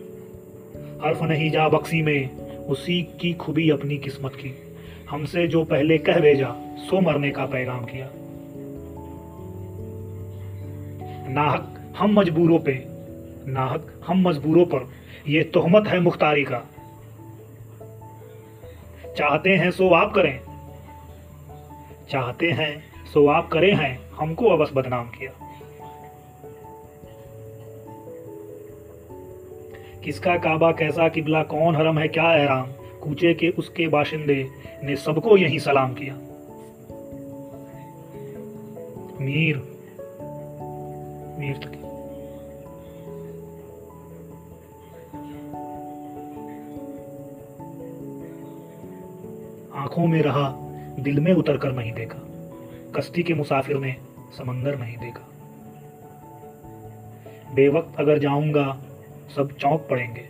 हर्फ 1.07 1.23
नहीं 1.23 1.51
जा 1.51 1.69
बक्सी 1.69 2.03
में। 2.03 2.37
उसी 2.59 3.03
की 3.03 3.33
खुबी 3.33 3.71
अपनी 3.71 3.99
किस्मत 3.99 4.33
की। 4.35 4.72
हमसे 5.13 5.47
जो 5.47 5.65
पहले 5.65 5.99
कह 5.99 6.21
भेजा, 6.21 6.57
सो 6.79 7.01
मरने 7.01 7.31
का 7.31 7.47
पैगाम 7.47 7.85
किया। 7.85 8.09
नाहक, 11.33 11.95
हम 11.99 12.13
मजबूरों 12.13 12.59
पे, 12.59 12.85
नाहक, 13.51 14.03
हम 14.07 14.29
मजबूरों 14.29 14.65
पर 14.65 14.91
यह 15.29 15.51
तोहमत 15.55 15.89
है 15.89 16.01
मुख्तारी 16.01 16.45
का। 16.45 16.63
चाहते 19.19 19.51
हैं 19.51 19.71
सो 19.71 19.91
आप 19.91 20.13
करें। 20.15 20.41
चाहते 22.11 22.51
हैं 22.51 22.85
सो 23.07 23.29
आप 23.29 23.49
करें 23.49 23.75
हैं, 23.75 24.01
हमको 24.21 24.47
अबस 24.47 24.71
बदनाम 24.75 25.05
किया। 25.05 25.31
किसका 30.05 30.37
काबा, 30.37 30.73
कैसा 30.73 31.09
किबला, 31.09 31.43
कौन 31.43 31.77
हरम 31.77 31.99
है, 31.99 32.09
क्या 32.09 32.35
एहराम? 32.35 32.69
कूचे 33.03 33.35
के 33.35 33.49
उसके 33.49 33.89
बाशिंदे 33.89 34.49
ने 34.85 34.97
सबको 34.97 35.37
यही 35.37 35.61
सलाम 35.61 35.95
किया। 35.95 36.15
मीर 39.21 39.57
मीर 41.39 41.57
तक। 41.57 41.79
आँखों 49.75 50.07
में 50.07 50.23
रहा, 50.23 50.57
दिल 50.99 51.21
में 51.21 51.33
उतर 51.33 51.57
कर 51.57 51.73
नहीं 51.73 51.93
देखा। 51.93 52.19
कश्ती 52.97 53.23
के 53.23 53.35
मुसाफिर 53.35 53.77
ने 53.77 53.97
समंदर 54.39 54.79
नहीं 54.79 54.97
देखा। 54.97 55.29
बेवक्त 57.55 58.01
अगर 58.01 58.19
जाऊँगा, 58.19 58.85
सब 59.37 59.53
चौंक 59.53 59.87
पड़ेंगे। 59.91 60.21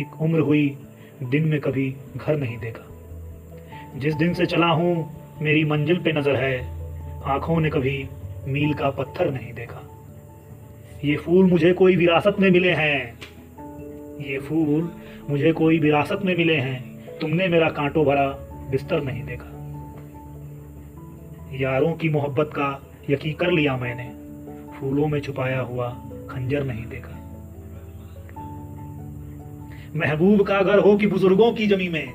एक 0.00 0.22
उम्र 0.22 0.40
हुई 0.40 0.78
दिन 1.22 1.48
में 1.48 1.60
कभी 1.60 1.96
घर 2.16 2.36
नहीं 2.36 2.58
देखा। 2.58 2.86
जिस 3.96 4.14
दिन 4.14 4.34
से 4.34 4.46
चला 4.46 4.66
हूँ, 4.66 5.10
मेरी 5.42 5.64
मंजिल 5.64 5.98
पे 5.98 6.12
नज़र 6.12 6.36
है, 6.36 6.68
आँखों 7.24 7.60
ने 7.60 7.70
कभी 7.70 8.08
मील 8.48 8.74
का 8.74 8.90
पत्थर 8.90 9.30
नहीं 9.30 9.52
देखा। 9.52 9.82
ये 11.04 11.16
फूल 11.16 11.50
मुझे 11.50 11.72
कोई 11.72 11.96
विरासत 11.96 12.36
में 12.40 12.50
मिले 12.50 12.70
हैं। 12.70 13.18
ये 14.20 14.38
फूल 14.38 14.92
मुझे 15.30 15.52
कोई 15.52 15.78
विरासत 15.78 16.20
में 16.24 16.36
मिले 16.36 16.56
हैं, 16.56 17.04
तुमने 17.18 17.48
मेरा 17.48 17.68
कांटों 17.70 18.04
भरा 18.04 18.28
बिस्तर 18.70 19.02
नहीं 19.02 19.24
देखा। 19.24 19.54
यारों 21.52 21.92
की 21.92 22.08
मोहब्बत 22.08 22.50
का 22.54 22.82
यकीन 23.10 23.34
कर 23.34 23.50
लिया 23.50 23.76
मैंने, 23.76 24.10
फूलों 24.78 25.06
में 25.06 25.20
छुपाया 25.20 25.60
हुआ 25.60 25.90
खंजर 26.30 26.64
नहीं 26.64 26.86
देखा। 26.86 27.17
महबूब 29.96 30.46
का 30.46 30.62
घर 30.62 30.78
हो 30.78 30.96
कि 30.96 31.06
बुज़ुर्गों 31.06 31.52
की 31.52 31.66
जमी 31.66 31.88
में 31.88 32.12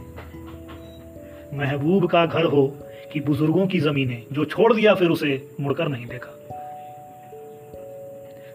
महबूब 1.54 2.10
का 2.10 2.26
घर 2.26 2.44
हो 2.44 2.78
कि 3.14 3.20
बुज़ुर्गों 3.20 3.68
की 3.68 3.80
जमीनें, 3.80 4.24
जो 4.32 4.46
छोड़ 4.46 4.74
दिया 4.74 4.96
फिर 4.96 5.10
उसे 5.10 5.50
मुड़कर 5.60 5.88
नहीं 5.88 6.06
देखा। 6.06 6.32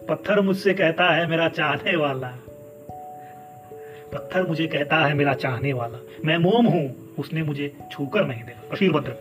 पत्थर 0.09 0.41
मुझसे 0.41 0.73
कहता 0.73 1.09
है, 1.09 1.27
मेरा 1.27 1.49
चाहने 1.49 1.95
वाला। 1.95 2.27
पत्थर 4.13 4.47
मुझे 4.47 4.67
कहता 4.67 4.97
है, 4.97 5.13
मेरा 5.13 5.33
चाहने 5.33 5.73
वाला। 5.73 5.97
मैं 6.25 6.37
मोम 6.37 6.65
हूँ, 6.65 7.15
उसने 7.19 7.43
मुझे 7.43 7.73
छूकर 7.91 8.25
नहीं 8.25 8.43
देखा। 8.43 8.69
बशीर 8.73 8.91
भद्र 8.91 9.15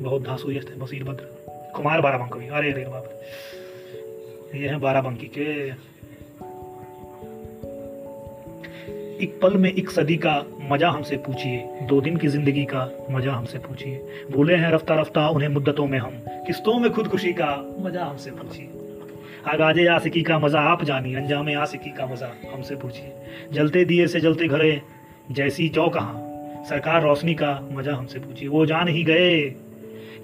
बहुत 0.00 0.22
धांसू 0.22 0.52
थे 0.52 0.76
बशीर 0.76 1.04
भद्र 1.04 1.24
कुमार 1.76 2.00
बाराबंकी। 2.00 2.48
अरे 2.48 2.72
अरे 2.72 2.84
बाप 2.84 3.20
ये 4.54 4.68
हैं 4.68 4.80
बाराबंकी 4.80 5.26
के। 5.26 5.91
एक 9.22 9.38
पल 9.42 9.56
में 9.56 9.72
एक 9.72 9.90
सदी 9.90 10.16
का 10.16 10.34
मज़ा 10.70 10.88
हमसे 10.90 11.16
पूछिए, 11.16 11.58
दो 11.82 12.00
दिन 12.00 12.16
की 12.16 12.28
ज़िंदगी 12.28 12.64
का 12.64 12.88
मज़ा 13.10 13.32
हमसे 13.32 13.58
पूछिए। 13.58 14.26
भूले 14.30 14.54
हैं 14.54 14.70
रफ्ता 14.70 14.94
रफ्ता 14.94 15.28
उन्हें 15.28 15.48
मुद्दतों 15.48 15.86
में 15.86 15.98
हम, 15.98 16.18
किस्तों 16.46 16.78
में 16.78 16.90
खुदकुशी 16.90 17.32
का 17.32 17.50
मज़ा 17.80 18.04
हमसे 18.04 18.30
पूछिए। 18.30 18.70
आगाजे 19.52 19.86
आसिकी 19.86 20.22
का 20.22 20.38
मज़ा, 20.38 20.60
आप 20.60 20.84
जानिए, 20.84 21.14
अंजाम 21.16 21.48
आशिकी 21.58 21.90
का 21.90 22.06
मज़ा 22.06 22.32
हमसे 22.54 22.76
पूछिए। 22.76 23.12
जलते 23.52 23.84
दिए 23.84 24.06
से 24.06 24.20
जलते 24.20 24.48
घरे, 24.48 24.80
जैसी 25.30 25.68
चौ 25.68 25.88
कहाँ, 25.88 26.64
सरकार 26.68 27.02
रोशनी 27.02 27.34
का 27.34 27.52
मज़ा 27.72 27.94
हमसे 27.94 28.18
पूछिए। 28.18 28.48
वो 28.48 28.66
जान 28.66 28.88
ही 28.88 29.04
गए 29.04 29.40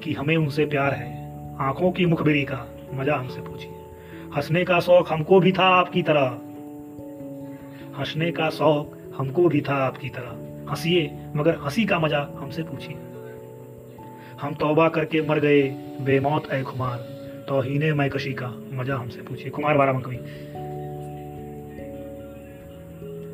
कि 0.03 0.13
हमें 0.13 0.37
उनसे 0.37 0.67
प्यार 0.67 0.95
है, 0.95 1.11
आँखों 1.61 1.93
की 1.93 2.07
मुखबिरी 2.07 2.43
का 2.43 2.67
मज़ा 2.95 3.17
हमसे 3.17 3.41
पूछिए। 3.41 3.71
हंसने 4.37 4.65
का 4.65 4.81
शौक 4.81 5.13
हमको 5.13 5.41
भी 5.41 5.53
था 5.53 5.65
आपकी 5.75 6.03
तरह 6.03 6.39
हंसने 7.99 8.33
का 8.33 8.51
शौक 8.51 9.13
हमको 9.17 9.49
भी 9.49 9.61
था 9.61 9.75
आपकी 9.75 10.09
तरह। 10.09 10.31
हंसिए, 10.71 11.19
मगर 11.37 11.57
हँसी 11.57 11.87
का 11.87 11.99
मज़ा 11.99 12.31
हमसे 12.35 12.63
पूछिए। 12.63 12.97
हम 14.41 14.55
तौबा 14.55 14.89
करके 14.89 15.23
मर 15.23 15.41
गए, 15.41 15.63
बेमौत 16.01 16.53
ए 16.53 16.63
खुमार। 16.63 17.19
मैं 17.93 18.11
कशी 18.11 18.33
का 18.33 18.55
मज़ा 18.73 18.97
हमसे 18.97 19.23
पूछिए। 19.23 19.51
कुमार 19.51 19.79
बारा 19.79 19.93
मकवी 19.93 20.17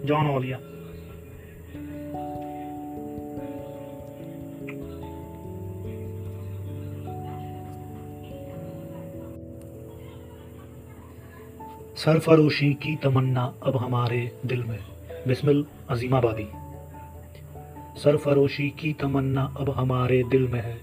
जॉन 0.07 0.27
ओलिया। 0.27 0.59
सरफरोशी 11.97 12.75
की 12.75 12.97
तमन्ना 12.97 13.55
अब 13.63 13.77
हमारे 13.77 14.33
दिल 14.47 14.65
में। 14.65 14.79
बिस्मिल, 15.29 15.67
अजीमाबादी। 15.91 16.47
सरफरोशी 18.01 18.69
की 18.69 18.93
तमन्ना 18.93 19.55
अब 19.61 19.71
हमारे 19.71 20.23
दिल 20.23 20.49
में 20.49 20.61
है। 20.61 20.77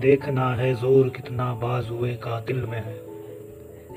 देखना 0.00 0.54
है 0.54 0.74
ज़ोर 0.74 1.08
कितना 1.08 1.54
बाजुए 1.54 2.14
का 2.14 2.40
दिल 2.40 2.56
में 2.56 2.84
है। 2.84 3.00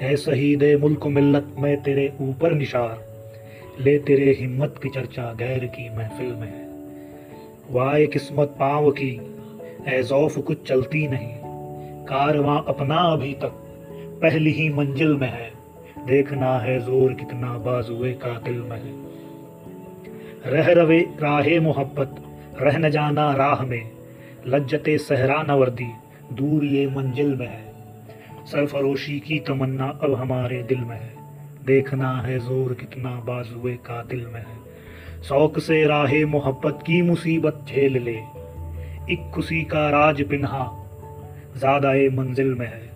है 0.02 0.18
शहीद 0.18 0.82
मुल्क 0.82 1.08
मिल्लत 1.08 1.56
मैं 1.60 1.84
तेरे 1.84 2.14
ऊपर 2.22 2.52
निशार। 2.52 3.06
ले 3.80 4.00
तेरे 4.00 4.38
हिम्मत 4.40 4.80
की 4.84 4.90
चर्चा 4.90 5.34
गैर 5.34 5.66
की 5.66 5.98
महफिल 5.98 6.34
में 6.34 6.48
है। 6.48 6.70
वाय 7.72 8.08
किस्मत 8.08 8.56
पाँव 8.60 8.92
की 8.92 9.22
ए 9.88 10.04
जौफ 10.04 10.38
कुछ 10.38 10.68
चलती 10.68 11.08
नहीं। 11.08 11.36
कारवां 12.06 12.64
अपना 12.64 12.96
अभी 12.96 13.34
तक, 13.34 13.52
पहली 14.22 14.52
ही 14.52 14.70
मंजिल 14.70 15.14
में 15.14 15.30
है। 15.30 15.61
देखना 16.08 16.58
है 16.60 16.80
ज़ोर 16.80 17.14
कितना 17.14 17.58
बाजुए 17.58 18.12
का 18.14 18.34
दिल 18.40 18.62
में। 18.62 18.78
है 18.78 18.92
रह 20.46 20.72
रवे 20.72 21.00
राहे 21.22 21.60
मोहब्बत, 21.60 22.16
रह 22.62 22.78
न 22.78 22.90
जाना 22.90 23.34
राह 23.36 23.64
में। 23.66 23.92
लज्जते 24.48 24.98
सहरा 24.98 25.42
न 25.44 25.52
वर्दी, 25.52 25.88
दूर 26.34 26.66
ये 26.66 26.88
मंजिल 26.88 27.36
में 27.36 27.48
है। 27.48 27.74
सरफरोशी 28.46 29.20
की 29.20 29.40
तमन्ना 29.40 30.00
अब 30.04 30.14
हमारे 30.14 30.64
दिल 30.64 30.80
में 30.80 30.98
है। 30.98 31.14
देखना 31.66 32.22
है 32.22 32.40
ज़ोर 32.40 32.74
कितना 32.74 33.10
बाजुए 33.10 33.74
का 33.74 34.04
दिल 34.04 34.26
में 34.26 34.40
है। 34.40 35.24
शौक 35.24 35.60
से 35.60 35.86
राहे 35.88 36.26
मोहब्बत 36.26 36.80
की 36.88 37.02
मुसीबत 37.02 37.66
झेल 37.68 38.04
ले। 38.04 38.20
खुशी 39.32 39.62
का 39.62 39.90
राज 39.90 40.22
पिन्हा, 40.22 40.70
ज़्यादा 41.58 41.94
ये 41.94 42.10
मंजिल 42.10 42.54
में 42.54 42.68
है। 42.68 42.91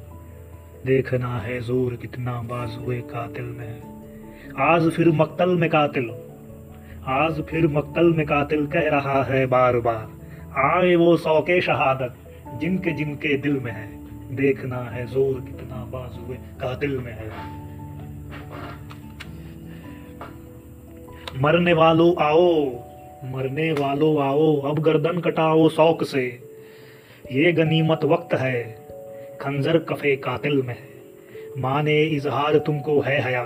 देखना 0.85 1.39
है 1.39 1.59
ज़ोर 1.61 1.95
कितना 1.95 2.31
बाजुए 2.41 2.99
कातिल 3.01 3.45
में। 3.45 4.57
आज 4.59 4.89
फिर 4.89 5.07
मक्तल 5.11 5.49
में 5.49 5.69
कातिल। 5.69 6.09
आज 7.07 7.41
फिर 7.41 7.67
मक्तल 7.67 8.13
में 8.13 8.25
कातिल 8.25 8.67
कह 8.67 8.89
रहा 8.89 9.23
है 9.23 9.45
बार 9.45 9.79
बार 9.79 10.05
आए 10.65 10.95
वो 10.95 11.17
सौके 11.17 11.61
शहादत, 11.61 12.15
जिनके 12.59 12.91
जिनके 12.91 13.37
दिल 13.37 13.59
में 13.59 13.71
है। 13.71 14.35
देखना 14.35 14.77
है 14.77 15.07
ज़ोर 15.07 15.41
कितना 15.41 15.83
बाजुए 15.85 16.37
कातिल 16.61 16.97
में 16.97 17.11
है। 17.13 17.29
मरने 21.41 21.73
वालों 21.73 22.13
आओ, 22.23 22.65
मरने 23.33 23.71
वालों 23.71 24.17
आओ, 24.23 24.55
अब 24.61 24.79
गर्दन 24.79 25.19
कटाओ 25.19 25.69
शौक 25.69 26.03
से। 26.03 26.41
ये 27.31 27.51
गनीमत 27.51 28.05
वक्त 28.05 28.33
है 28.33 28.84
खंजर 29.41 29.77
कफे 29.77 30.15
कातिल 30.15 30.61
में। 30.61 30.73
है 30.73 30.93
माने 31.57 32.03
इजहार 32.03 32.57
तुमको 32.57 32.99
है 32.99 33.21
हया, 33.21 33.43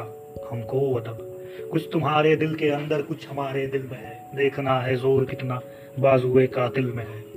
हमको 0.52 0.94
अदब। 0.94 1.26
कुछ 1.72 1.90
तुम्हारे 1.94 2.36
दिल 2.36 2.56
के 2.56 2.70
अंदर, 2.70 3.02
कुछ 3.02 3.30
हमारे 3.30 3.68
दिल 3.68 3.82
में 3.82 3.98
है। 3.98 4.38
देखना 4.38 4.80
है 4.80 4.96
ज़ोर 4.96 5.26
कितना 5.26 5.62
बाजुए 6.00 6.48
कातिल 6.48 6.86
में 6.86 7.04
है। 7.04 7.30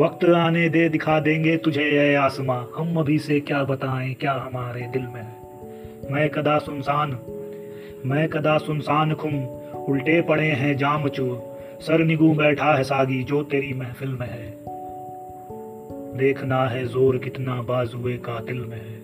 वक्त 0.00 0.24
आने 0.24 0.68
दे, 0.68 0.88
दिखा 0.88 1.20
देंगे 1.20 1.56
तुझे 1.56 1.84
ये 1.84 2.14
आसमां। 2.14 2.64
हम 2.76 2.96
अभी 2.96 3.18
से 3.18 3.40
क्या 3.40 3.64
बताएँ, 3.64 4.14
क्या 4.14 4.32
हमारे 4.32 4.80
दिल 4.80 5.02
में 5.02 5.22
है। 5.22 5.36
मैं 6.12 6.30
कदा 6.30 6.58
सुनसान, 6.58 7.18
मैं 8.04 8.28
कदा 8.28 8.58
सुनसान 8.58 9.14
खुम। 9.14 9.44
उल्टे 9.88 10.20
पड़े 10.20 10.46
हैं 10.46 10.76
जाम 10.76 11.08
चूर 11.08 11.58
सर 11.80 11.98
निगू 11.98 12.34
बैठा 12.34 12.74
है 12.74 12.84
सागी, 12.84 13.22
जो 13.22 13.42
तेरी 13.42 13.74
महफिल 13.74 14.08
में 14.08 14.28
है। 14.28 14.67
देखना 16.18 16.64
है 16.68 16.86
ज़ोर 16.86 17.16
कितना 17.18 17.60
बाजुए 17.62 18.16
कातिल 18.16 18.60
में 18.60 18.76
है। 18.76 18.96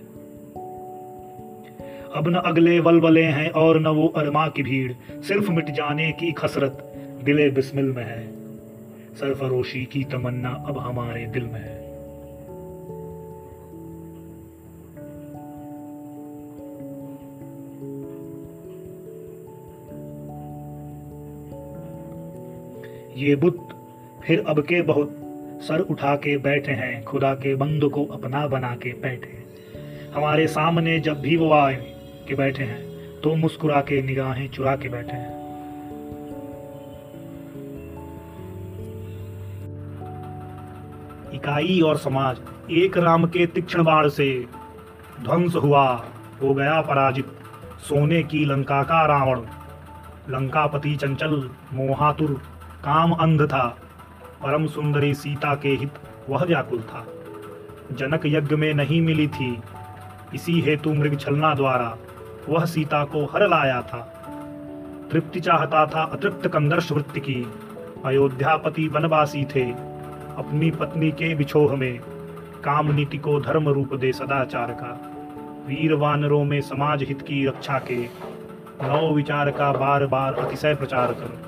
अब 2.14 2.28
न 2.28 2.42
अगले 2.46 2.78
वलवले 2.80 3.22
हैं 3.22 3.48
और 3.50 3.78
न 3.80 3.86
वो 3.88 4.06
अरमा 4.16 4.46
की 4.48 4.62
भीड़, 4.62 4.92
सिर्फ़ 5.22 5.50
मिट 5.50 5.70
जाने 5.70 6.10
की 6.12 6.32
खसरत 6.32 6.82
दिले 7.24 7.48
बिस्मिल 7.50 7.92
में 7.92 8.04
है। 8.04 8.22
सरफरोशी 9.14 9.84
की 9.84 10.04
तमन्ना 10.04 10.50
अब 10.68 10.78
हमारे 10.78 11.26
दिल 11.26 11.44
में 11.44 11.60
है। 11.60 11.82
ये 23.18 23.34
बुत 23.36 23.68
फिर 24.26 24.44
अब 24.46 24.60
के 24.60 24.82
बहुत 24.82 25.20
सर 25.60 25.80
उठा 25.80 26.14
के 26.16 26.36
बैठे 26.38 26.72
हैं, 26.72 27.04
खुदा 27.04 27.34
के 27.34 27.54
बंद 27.54 27.84
को 27.84 28.04
अपना 28.04 28.46
बना 28.46 28.74
के 28.76 28.92
बैठे 28.92 29.42
हमारे 30.14 30.46
सामने 30.46 30.98
जब 31.00 31.20
भी 31.20 31.36
वो 31.36 31.52
आए 31.52 31.74
के 32.28 32.34
बैठे 32.34 32.64
हैं 32.64 33.20
तो 33.20 33.34
मुस्कुरा 33.34 33.80
के 33.80 34.02
निगाहें 34.02 34.48
चुरा 34.48 34.74
के 34.76 34.88
बैठे 34.88 35.12
हैं। 35.12 35.32
इकाई 41.34 41.80
और 41.80 41.96
समाज, 41.96 42.36
एक 42.72 42.98
राम 42.98 43.26
के 43.26 43.46
तीक्ष्ण 43.46 43.84
बाण 43.84 44.08
से 44.08 44.28
ध्वंस 45.22 45.54
हुआ, 45.54 45.86
हो 46.42 46.54
गया 46.54 46.80
पराजित। 46.80 47.26
सोने 47.88 48.22
की 48.22 48.44
लंका 48.44 48.82
का 48.82 49.04
रावण, 49.06 49.40
लंकापति 50.28 50.94
चंचल, 50.96 51.50
मोहातुर, 51.72 52.32
काम 52.84 53.12
अंध 53.12 53.42
था। 53.42 53.66
परम 54.44 54.66
सुंदरी 54.66 55.14
सीता 55.14 55.54
के 55.54 55.68
हित 55.68 55.90
वह 56.30 56.44
व्याकुल 56.44 56.78
था। 56.78 57.06
जनक 57.92 58.20
यज्ञ 58.26 58.56
में 58.56 58.74
नहीं 58.74 59.00
मिली 59.00 59.28
थी। 59.28 59.58
इसी 60.34 60.60
हेतु 60.60 60.94
मृग 60.94 61.18
छलना 61.18 61.54
द्वारा 61.54 61.96
वह 62.48 62.64
सीता 62.64 63.04
को 63.04 63.24
हर 63.24 63.48
लाया 63.48 63.80
था। 63.82 63.98
तृप्ति 65.12 65.40
चाहता 65.40 65.86
था 65.86 66.02
अतृप्त 66.02 66.48
कंदर्श 66.48 66.92
वृत्ति 66.92 67.20
की। 67.20 67.46
अयोध्यापति 68.04 68.88
वनवासी 68.88 69.44
थे। 69.44 69.64
अपनी 70.36 70.70
पत्नी 70.70 71.10
के 71.10 71.34
बिछोह 71.34 71.76
में 71.76 71.98
काम 72.64 72.92
नीति 72.92 73.18
को 73.18 73.40
धर्म 73.40 73.68
रूप 73.68 73.94
दे 73.94 74.12
सदाचार 74.12 74.70
का। 74.70 75.10
वीर 75.68 75.94
वानरों 75.94 76.44
में 76.44 76.60
समाज 76.60 77.02
हित 77.02 77.22
की 77.22 77.46
रक्षा 77.46 77.78
के। 77.78 78.04
नव 78.82 79.14
विचार 79.14 79.50
का 79.50 79.72
बार 79.72 80.06
बार 80.06 80.34
अतिशय 80.34 80.74
प्रचार 80.74 81.12
कर। 81.12 81.38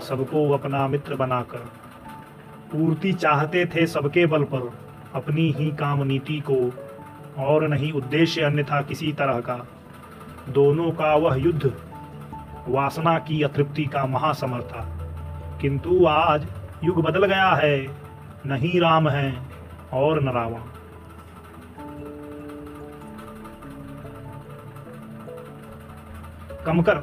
सबको 0.00 0.50
अपना 0.50 0.88
मित्र 0.88 1.14
बनाकर 1.14 1.79
पूर्ति 2.72 3.12
चाहते 3.12 3.66
थे 3.66 3.86
सबके 3.86 4.26
बल 4.26 4.44
पर, 4.44 4.72
अपनी 5.14 5.50
ही 5.50 5.70
काम 5.70 6.02
नीति 6.02 6.42
को, 6.50 6.72
और 7.38 7.68
नहीं 7.68 7.92
उद्देश्य 7.92 8.42
अन्यथा 8.42 8.82
किसी 8.82 9.12
तरह 9.12 9.40
का। 9.40 9.66
दोनों 10.48 10.90
का 10.90 11.14
वह 11.14 11.36
युद्ध, 11.36 11.74
वासना 12.68 13.18
की 13.18 13.42
अतृप्ति 13.42 13.84
का 13.84 14.06
महासमर 14.06 14.62
था। 14.62 14.96
किंतु 15.60 16.06
आज 16.06 16.46
युग 16.84 17.02
बदल 17.02 17.26
गया 17.26 17.48
है, 17.48 17.96
नहीं 18.46 18.80
राम 18.80 19.08
है, 19.08 19.38
और 19.92 20.22
न 20.22 20.28
रावण। 20.28 20.60
कमकर 26.66 26.94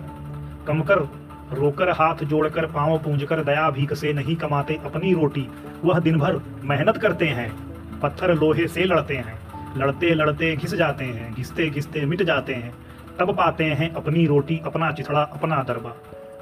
कमकर 0.67 1.16
रोकर 1.53 1.89
हाथ 1.89 2.23
जोड़कर 2.23 2.65
पाँव 2.65 2.97
पूंजकर 2.97 3.43
दया 3.43 3.69
भीख 3.69 3.93
से 3.93 4.13
नहीं 4.13 4.35
कमाते 4.35 4.79
अपनी 4.85 5.13
रोटी, 5.13 5.47
वह 5.85 5.99
दिन 5.99 6.19
भर 6.19 6.41
मेहनत 6.63 6.97
करते 6.97 7.25
हैं, 7.25 7.51
पत्थर 7.99 8.33
लोहे 8.35 8.67
से 8.67 8.83
लड़ते 8.83 9.15
हैं, 9.15 9.39
लड़ते 9.77 10.13
लड़ते 10.13 10.55
घिस 10.55 10.75
जाते 10.75 11.05
हैं, 11.05 11.33
घिसते 11.33 11.69
घिसते 11.69 12.05
मिट 12.05 12.23
जाते 12.23 12.53
हैं, 12.53 12.73
तब 13.19 13.33
पाते 13.35 13.63
हैं 13.63 13.93
अपनी 13.93 14.25
रोटी, 14.25 14.61
अपना 14.65 14.91
चिथड़ा, 14.91 15.21
अपना 15.21 15.63
दरबा। 15.63 15.95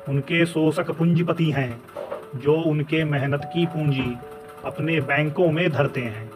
उनके 0.10 0.46
शोषक 0.46 0.92
पूंजीपति 0.92 1.52
हैं, 1.52 1.82
जो 2.36 2.54
उनके 2.54 3.04
मेहनत 3.04 3.50
की 3.54 3.66
पूंजी 3.66 4.16
अपने 4.66 5.00
बैंकों 5.02 5.52
में 5.52 5.70
धरते 5.72 6.02
हैं, 6.02 6.30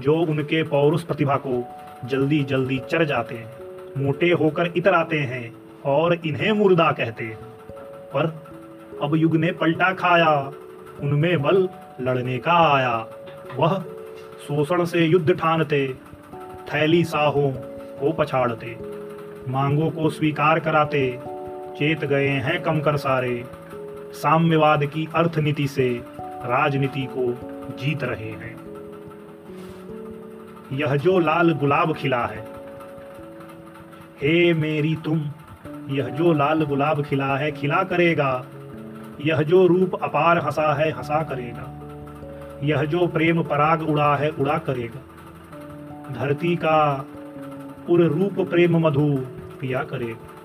जो 0.00 0.14
उनके 0.14 0.62
पौरुष 0.62 1.02
प्रतिभा 1.02 1.36
को 1.36 1.64
जल्दी 2.04 2.42
जल्दी 2.44 2.78
चर 2.90 3.04
जाते 3.04 3.34
हैं, 3.34 3.50
मोटे 3.98 4.30
होकर 4.30 4.72
इतर 4.76 4.94
आते 4.94 5.18
हैं 5.18 5.54
और 5.84 6.14
इन्हें 6.14 6.52
मुर्दा 6.52 6.92
कहते 6.92 7.24
हैं। 7.24 7.45
पर। 8.16 8.26
अब 9.02 9.14
युग 9.14 9.36
ने 9.36 9.52
पलटा 9.52 9.92
खाया, 9.92 10.34
उनमें 11.00 11.42
बल 11.42 11.68
लड़ने 12.00 12.38
का 12.38 12.58
आया। 12.74 12.96
वह 13.56 13.78
शोषण 14.46 14.84
से 14.84 15.04
युद्ध 15.04 15.34
ठानते, 15.34 15.86
थैली 16.68 17.04
साहों 17.04 17.50
को 18.00 18.12
पछाड़ते, 18.12 18.76
मांगों 19.48 19.90
को 19.90 20.10
स्वीकार 20.10 20.60
कराते, 20.60 21.18
चेत 21.78 22.04
गए 22.04 22.28
हैं 22.28 22.62
कम 22.62 22.80
कर 22.80 22.96
सारे। 22.96 23.44
साम्यवाद 24.12 24.84
की 24.84 25.08
अर्थनीति 25.14 25.66
से 25.68 25.88
राजनीति 26.18 27.06
को 27.10 27.32
जीत 27.76 28.04
रहे 28.04 28.30
हैं। 28.32 28.54
यह 30.72 30.96
जो 30.96 31.18
लाल 31.18 31.52
गुलाब 31.52 31.94
खिला 31.94 32.24
है, 32.26 32.44
हे 34.22 34.52
मेरी 34.54 34.94
तुम 35.04 35.20
यह 35.90 36.04
जो 36.04 36.32
लाल 36.32 36.64
गुलाब 36.64 37.02
खिला 37.02 37.36
है, 37.36 37.52
खिला 37.52 37.82
करेगा। 37.82 38.46
यह 39.24 39.42
जो 39.42 39.66
रूप 39.66 39.94
अपार 40.02 40.38
हंसा 40.38 40.74
है, 40.74 40.90
हंसा 40.90 41.22
करेगा। 41.22 41.72
यह 42.62 42.84
जो 42.84 43.06
प्रेम 43.06 43.42
पराग 43.42 43.82
उड़ा 43.82 44.16
है, 44.16 44.30
उड़ा 44.30 44.58
करेगा। 44.58 45.00
धरती 46.12 46.56
का 46.56 47.04
पूरे 47.86 48.08
रूप 48.08 48.50
प्रेम 48.50 48.86
मधु 48.86 49.20
पिया 49.60 49.82
करेगा। 49.82 50.35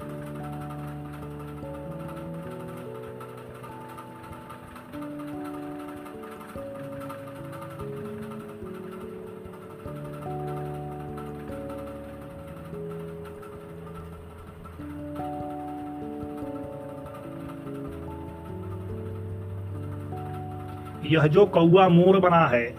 यह 21.11 21.27
जो 21.27 21.45
कौआ 21.45 21.87
मोर 21.89 22.19
बना 22.19 22.45
है, 22.47 22.75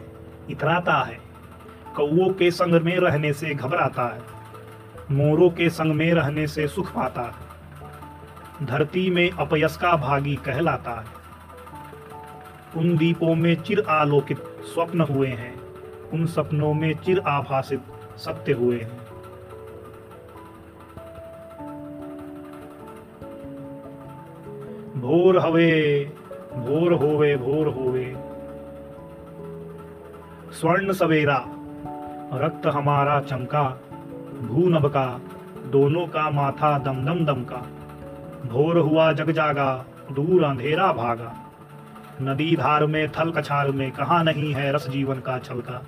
इतराता 0.51 0.95
है। 0.95 1.21
कौओं 1.97 2.33
के 2.33 2.51
संग 2.51 2.83
में 2.83 2.99
रहने 2.99 3.33
से 3.33 3.55
घबराता 3.55 4.15
है। 4.15 4.23
मोरों 5.11 5.51
के 5.51 5.71
संग 5.71 5.93
में 5.93 6.15
रहने 6.15 6.47
से 6.47 6.69
सुख 6.69 6.93
पाता 6.93 7.23
है। 7.23 7.53
धरती 8.67 9.11
में 9.11 9.31
अपयस 9.31 9.77
का 9.77 9.97
भागी 9.97 10.37
कहलाता 10.37 10.91
है। 10.91 11.23
उन 12.77 12.97
दीपों 12.97 13.35
में 13.35 13.63
चिर 13.63 13.85
आलोकित 13.89 14.39
स्वप्न 14.75 15.01
हुए 15.01 15.29
हैं। 15.29 15.61
उन 16.13 16.27
सपनों 16.27 16.75
में 16.75 16.95
चिर 16.95 17.19
आभासित 17.19 17.81
सत्य 18.17 18.53
हुए 18.53 18.81
हैं। 18.81 19.03
भोर 25.01 25.39
हवे 25.39 26.13
भोर 26.53 26.93
होवे 26.93 27.37
भोर 27.37 27.69
होवे। 27.69 28.17
स्वर्ण 30.53 30.93
सवेरा, 30.93 31.45
रक्त 32.35 32.67
हमारा 32.67 33.21
चमका 33.21 33.81
भू 34.43 34.89
का 34.89 35.21
दोनों 35.67 36.07
का 36.07 36.31
माथा 36.31 36.79
दम 36.79 37.05
दम 37.05 37.27
दम 37.27 37.45
का 37.45 37.67
भोर 38.47 38.79
हुआ 38.79 39.13
जग 39.13 39.31
जागा, 39.31 39.85
दूर 40.13 40.45
अंधेरा 40.45 40.93
भागा। 40.93 41.35
नदी 42.23 42.57
धार 42.57 42.87
में, 42.87 43.09
थल 43.09 43.31
कछार 43.31 43.71
में, 43.71 43.91
कहा 43.91 44.23
नहीं 44.23 44.55
है 44.55 44.73
रस 44.73 44.89
जीवन 44.89 45.15
का 45.15 45.39
छलका। 45.39 45.87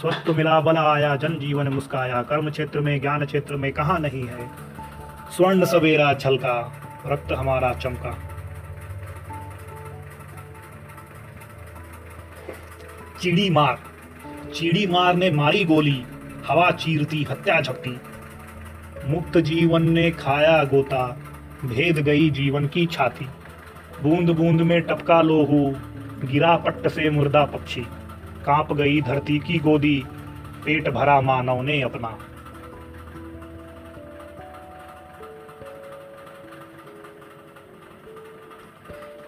स्वस्थ 0.00 0.24
मिला, 0.28 0.60
बल 0.60 0.76
आया, 0.76 1.16
जन 1.16 1.38
जीवन 1.38 1.68
मुस्काया। 1.68 2.22
कर्म 2.22 2.50
क्षेत्र 2.50 2.80
में, 2.80 3.00
ज्ञान 3.00 3.26
क्षेत्र 3.26 3.56
में, 3.56 3.72
कहा 3.72 3.98
नहीं 3.98 4.24
है। 4.24 4.48
स्वर्ण 5.30 5.64
सवेरा 5.64 6.14
छलका, 6.14 6.72
रक्त 7.06 7.32
हमारा 7.32 7.74
चमका। 7.74 8.18
चिड़ी 13.22 13.50
मार। 13.50 13.78
चिड़ी 14.54 14.86
मार 14.86 15.14
ने 15.14 15.30
मारी 15.30 15.64
गोली, 15.64 16.04
हवा 16.48 16.70
चीरती, 16.70 17.26
हत्या 17.30 17.60
झपटी। 17.60 18.00
मुक्त 19.06 19.38
जीवन 19.38 19.90
ने 19.90 20.10
खाया 20.10 20.64
गोता, 20.64 21.18
भेद 21.64 21.98
गई 21.98 22.30
जीवन 22.30 22.66
की 22.66 22.86
छाती। 22.86 23.24
बूंद 24.02 24.30
बूंद 24.30 24.60
में 24.60 24.82
टपका 24.82 25.22
लोहू, 25.22 25.76
गिरा 26.24 26.56
पट्ट 26.56 26.88
से 26.88 27.10
मुर्दा 27.10 27.44
पक्षी। 27.44 27.80
काँप 28.46 28.72
गई 28.72 29.00
धरती 29.00 29.38
की 29.38 29.58
गोदी, 29.58 30.04
पेट 30.64 30.88
भरा 30.88 31.20
मानव 31.20 31.62
ने 31.62 31.82
अपना। 31.82 32.08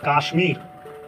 काश्मीर 0.05 0.57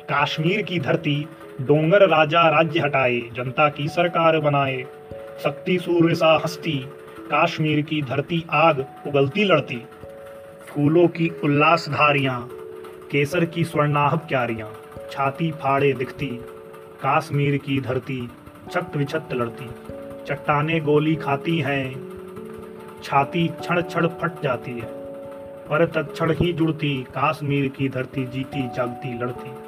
काश्मीर 0.09 0.63
की 0.63 0.81
धरती 0.81 1.27
डोंगर 1.61 2.09
राजा 2.09 2.49
राज्य 2.49 2.81
हटाए, 2.81 3.21
जनता 3.21 3.69
की 3.69 3.89
सरकार 3.89 4.39
बनाए। 4.39 4.85
शक्ति, 5.45 5.79
सूर्य 5.79 6.15
सा 6.15 6.41
हस्ती 6.45 6.87
काश्मीर 7.31 7.83
की 7.83 8.03
धरती 8.03 8.45
आग 8.51 8.87
उगलती 9.07 9.45
लड़ती। 9.45 9.83
फूलों 10.69 11.09
की 11.09 11.31
उल्लास 11.45 11.89
धारियाँ 11.89 12.49
केसर 13.11 13.45
की 13.45 13.65
स्वर्णाभ 13.65 14.19
क्यारियाँ 14.29 14.73
छाती 15.11 15.51
फाड़े 15.51 15.93
दिखती। 15.93 16.27
काश्मीर 17.03 17.57
की 17.57 17.81
धरती 17.81 18.31
छत 18.73 18.97
विछत 18.97 19.29
लड़ती। 19.33 19.69
चट्टाने 20.27 20.81
गोली 20.81 21.17
खाती 21.17 21.59
हैं, 21.59 22.09
छाती 23.05 23.49
क्षण 23.49 23.81
क्षण 23.81 24.07
फट 24.07 24.43
जाती 24.43 24.73
है। 24.73 24.87
पर 25.69 25.87
तत्क्षण 25.87 26.33
ही 26.33 26.53
जुड़ती, 26.53 27.03
काश्मीर 27.03 27.69
की 27.69 27.89
धरती 27.89 28.25
जीती, 28.25 28.63
जागती, 28.63 29.19
लड़ती। 29.19 29.66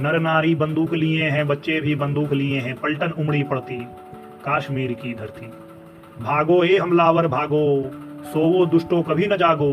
नर 0.00 0.18
नारी 0.20 0.54
बंदूक 0.54 0.94
लिए 0.94 1.28
हैं, 1.28 1.46
बच्चे 1.46 1.80
भी 1.80 1.94
बंदूक 1.94 2.32
लिए 2.32 2.60
हैं, 2.60 2.74
पलटन 2.74 3.10
उमड़ी 3.10 3.42
पड़ती, 3.42 3.76
काश्मीर 4.44 4.92
की 4.92 5.14
धरती। 5.14 5.46
भागो 6.22 6.62
ए 6.64 6.76
हमलावर, 6.76 7.26
भागो, 7.26 7.90
सोवो 8.24 8.66
दुष्टो 8.66 9.02
कभी 9.02 9.26
न 9.26 9.36
जागो, 9.36 9.72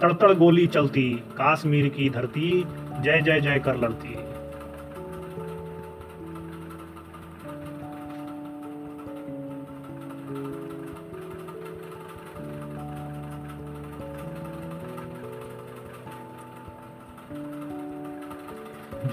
तड़तड़ 0.00 0.32
गोली 0.32 0.66
चलती, 0.66 1.10
काश्मीर 1.12 1.88
की 1.88 2.10
धरती 2.10 2.64
जय 3.00 3.20
जय 3.20 3.40
जय 3.40 3.58
कर 3.58 3.76
लड़ती। 3.76 4.16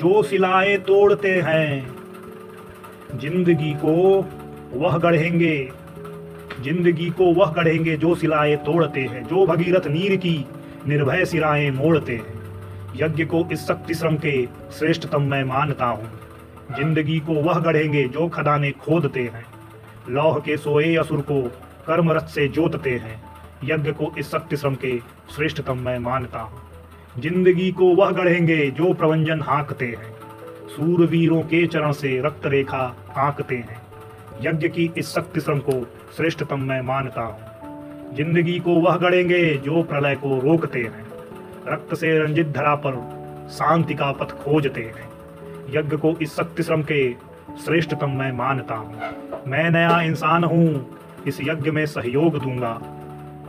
जो 0.01 0.23
सिलाए 0.23 0.77
तोड़ते 0.77 1.29
हैं, 1.29 1.95
ज़िंदगी 3.19 3.73
को 3.73 3.95
वह 4.73 4.97
गढ़ेंगे, 4.97 5.71
ज़िंदगी 6.61 7.09
को 7.09 7.25
वह 7.33 7.51
गढ़ेंगे 7.51 7.97
जो 7.97 8.15
सिलाए 8.15 8.55
तोड़ते 8.55 9.01
हैं, 9.01 9.23
जो 9.27 9.45
भगीरथ 9.45 9.87
नीर 9.87 10.15
की 10.15 10.45
निर्भय 10.87 11.25
सिराएँ 11.25 11.69
मोड़ते 11.71 12.15
हैं। 12.15 12.39
यज्ञ 12.95 13.25
को 13.25 13.45
इस 13.51 13.67
शक्ति 13.67 13.93
श्रम 13.93 14.15
के 14.15 14.45
श्रेष्ठतम 14.71 15.21
मैं 15.21 15.43
मानता 15.43 15.85
हूँ। 15.85 16.09
ज़िंदगी 16.77 17.19
को 17.19 17.33
वह 17.33 17.59
गढ़ेंगे 17.59 18.03
जो 18.07 18.27
खदाने 18.29 18.71
खोदते 18.71 19.21
हैं। 19.21 19.45
लौह 20.09 20.39
के 20.39 20.57
सोए 20.57 20.95
असुर 20.95 21.21
को 21.21 21.41
कर्मरथ 21.87 22.27
से 22.27 22.47
जोतते 22.47 22.89
हैं। 22.89 23.21
यज्ञ 23.63 23.91
को 23.91 24.11
इस 24.17 24.31
शक्ति 24.31 24.57
श्रम 24.57 24.75
के 24.75 24.97
श्रेष्ठतम 25.35 25.77
मैं 25.77 25.99
मानता 25.99 26.39
हूँ। 26.39 26.70
ज़िंदगी 27.19 27.71
को 27.71 27.85
वह 27.95 28.11
गढ़ेंगे 28.11 28.69
जो 28.71 28.93
प्रवंजन 28.93 29.41
हाँकते 29.41 29.85
हैं। 29.85 30.11
सूरवीरों 30.67 31.41
के 31.41 31.65
चरण 31.67 31.91
से 31.91 32.21
रक्त 32.21 32.45
रेखा 32.45 32.83
आंकते 33.17 33.55
हैं। 33.55 33.81
यज्ञ 34.41 34.67
की 34.69 34.91
इस 34.97 35.13
शक्ति 35.15 35.39
श्रम 35.39 35.59
को 35.59 35.73
श्रेष्ठतम 36.17 36.59
मैं 36.59 36.81
मानता 36.81 37.21
हूँ। 37.21 38.15
ज़िंदगी 38.15 38.57
को 38.59 38.75
वह 38.75 38.97
गढ़ेंगे 38.97 39.43
जो 39.55 39.83
प्रलय 39.83 40.15
को 40.15 40.39
रोकते 40.39 40.79
हैं। 40.79 41.05
रक्त 41.67 41.95
से 41.95 42.17
रंजित 42.19 42.47
धरा 42.47 42.75
पर 42.75 42.95
शांति 43.49 43.93
का 43.93 44.11
पथ 44.11 44.31
खोजते 44.31 44.81
हैं। 44.81 45.09
यज्ञ 45.69 45.97
को 45.97 46.15
इस 46.21 46.35
शक्ति 46.35 46.63
श्रम 46.63 46.81
के 46.81 47.13
श्रेष्ठतम 47.63 48.09
मैं 48.09 48.31
मानता 48.31 48.75
हूँ। 48.75 49.43
मैं 49.47 49.69
नया 49.69 50.01
इंसान 50.01 50.43
हूँ, 50.43 50.97
इस 51.27 51.41
यज्ञ 51.41 51.71
में 51.71 51.85
सहयोग 51.85 52.37
दूँगा। 52.39 52.73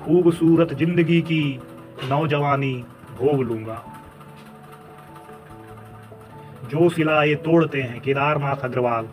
खूबसूरत 0.04 0.74
ज़िंदगी 0.74 1.20
की 1.20 1.60
नौजवानी 2.08 2.84
भोग 3.18 3.42
लूँगा। 3.42 3.82
जो 6.70 6.88
सिलाए 6.88 7.34
तोड़ते 7.34 7.82
हैं 7.82 8.00
केदारनाथ 8.00 8.56
अग्रवाल, 8.56 9.04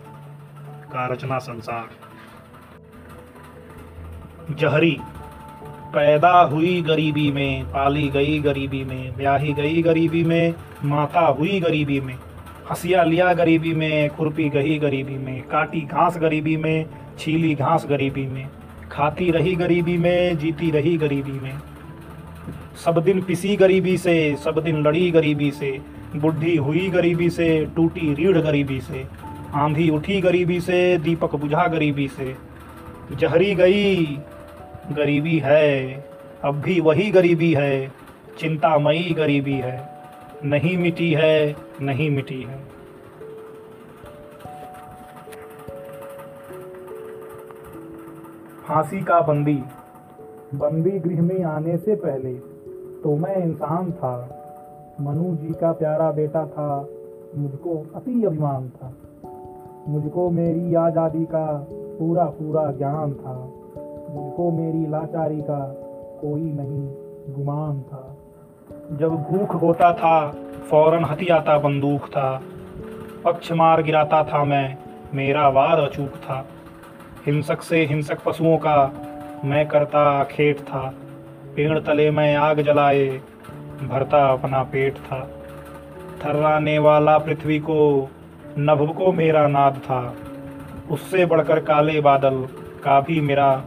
का 0.91 1.07
रचना 1.07 1.39
संसार। 1.39 1.89
जहरी, 4.55 4.97
पैदा 5.93 6.41
हुई 6.41 6.81
गरीबी 6.81 7.31
में, 7.31 7.65
पाली 7.65 8.09
गई 8.09 8.39
गरीबी 8.39 8.83
में, 8.83 9.17
ब्याही 9.17 9.53
गई 9.53 9.81
गरीबी 9.81 10.23
में, 10.23 10.53
माता 10.83 11.19
हुई 11.19 11.59
गरीबी 11.59 11.99
में, 12.01 12.15
हंसिया 12.69 13.03
लिया 13.03 13.33
गरीबी 13.33 13.73
में, 13.73 14.09
खुरपी 14.09 14.49
गई 14.49 14.79
गरीबी 14.79 15.17
में, 15.17 15.41
काटी 15.41 15.81
घास 15.81 16.17
गरीबी 16.17 16.57
में, 16.57 16.85
छीली 17.19 17.55
घास 17.55 17.85
गरीबी 17.89 18.27
में, 18.27 18.49
खाती 18.91 19.31
रही 19.31 19.55
गरीबी 19.55 19.97
में, 19.97 20.37
जीती 20.37 20.71
रही 20.71 20.97
गरीबी 20.97 21.31
में। 21.31 21.57
सब 22.85 23.03
दिन 23.03 23.21
पिसी 23.21 23.55
गरीबी 23.55 23.97
से, 23.97 24.35
सब 24.35 24.63
दिन 24.63 24.81
लड़ी 24.81 25.11
गरीबी 25.11 25.51
से, 25.51 25.81
बुढ़ी 26.15 26.55
हुई 26.55 26.89
गरीबी 26.89 27.29
से, 27.29 27.65
टूटी 27.75 28.13
रीढ़ 28.13 28.37
गरीबी 28.37 28.81
से, 28.81 29.05
आंधी 29.53 29.89
उठी 29.89 30.21
गरीबी 30.21 30.59
से, 30.59 30.97
दीपक 30.97 31.35
बुझा 31.35 31.67
गरीबी 31.67 32.07
से। 32.07 32.35
जहरी 33.15 33.55
गई, 33.55 34.05
गरीबी 34.91 35.39
है, 35.39 35.95
अब 36.43 36.61
भी 36.61 36.79
वही 36.79 37.11
गरीबी 37.11 37.53
है, 37.53 37.91
चिंतामयी 38.39 39.13
गरीबी 39.13 39.53
है। 39.53 39.89
नहीं 40.45 40.77
मिटी 40.77 41.13
है, 41.13 41.55
नहीं 41.81 42.09
मिटी 42.09 42.43
है। 42.43 42.59
फांसी 48.67 49.01
का 49.01 49.19
बंदी। 49.19 49.59
बंदी 50.53 50.99
गृह 50.99 51.21
में 51.21 51.43
आने 51.43 51.77
से 51.77 51.95
पहले 51.95 52.58
तो 53.03 53.15
मैं 53.15 53.35
इंसान 53.35 53.91
था। 53.91 54.35
मनु 55.01 55.35
जी 55.35 55.53
का 55.53 55.71
प्यारा 55.71 56.11
बेटा 56.11 56.45
था। 56.45 56.87
मुझको 57.35 57.85
अति 57.95 58.23
अभिमान 58.23 58.69
था। 58.69 58.93
मुझको 59.87 60.29
मेरी 60.29 60.75
आज़ादी 60.75 61.25
का 61.25 61.67
पूरा 61.71 62.25
पूरा 62.25 62.71
ज्ञान 62.71 63.13
था। 63.13 63.33
मुझको 64.15 64.51
मेरी 64.51 64.85
लाचारी 64.85 65.41
का 65.41 65.59
कोई 66.21 66.41
नहीं 66.41 66.87
गुमान 67.35 67.81
था। 67.81 68.17
जब 68.91 69.09
भूख 69.09 69.61
होता 69.61 69.93
था, 69.93 70.31
फ़ौरन 70.69 71.05
हथियाता 71.05 71.57
बंदूक 71.57 72.01
था। 72.01 72.41
पक्ष 73.25 73.51
मार 73.51 73.83
गिराता 73.83 74.23
था 74.23 74.43
मैं, 74.43 74.77
मेरा 75.13 75.49
वार 75.49 75.79
अचूक 75.79 76.09
था। 76.09 76.45
हिंसक 77.25 77.61
से 77.61 77.85
हिंसक 77.85 78.17
पशुओं 78.25 78.57
का 78.57 78.91
मैं 79.45 79.67
करता 79.67 80.23
खेत 80.23 80.59
था। 80.59 80.93
पेड़ 81.59 81.79
तले 81.79 82.11
में 82.11 82.35
आग 82.35 82.61
जलाए, 82.61 83.21
भरता 83.83 84.25
अपना 84.27 84.63
पेट 84.63 84.93
था। 84.93 85.29
थर्राने 86.25 86.79
वाला 86.79 87.17
पृथ्वी 87.17 87.59
को 87.59 88.09
नभ 88.59 88.95
को 88.97 89.11
मेरा 89.11 89.47
नाद 89.47 89.73
था। 89.73 90.15
उससे 90.91 91.25
बढ़कर 91.25 91.59
काले 91.59 92.01
बादल 92.01 92.47
का 92.83 93.01
भी 93.01 93.21
मेरा, 93.21 93.63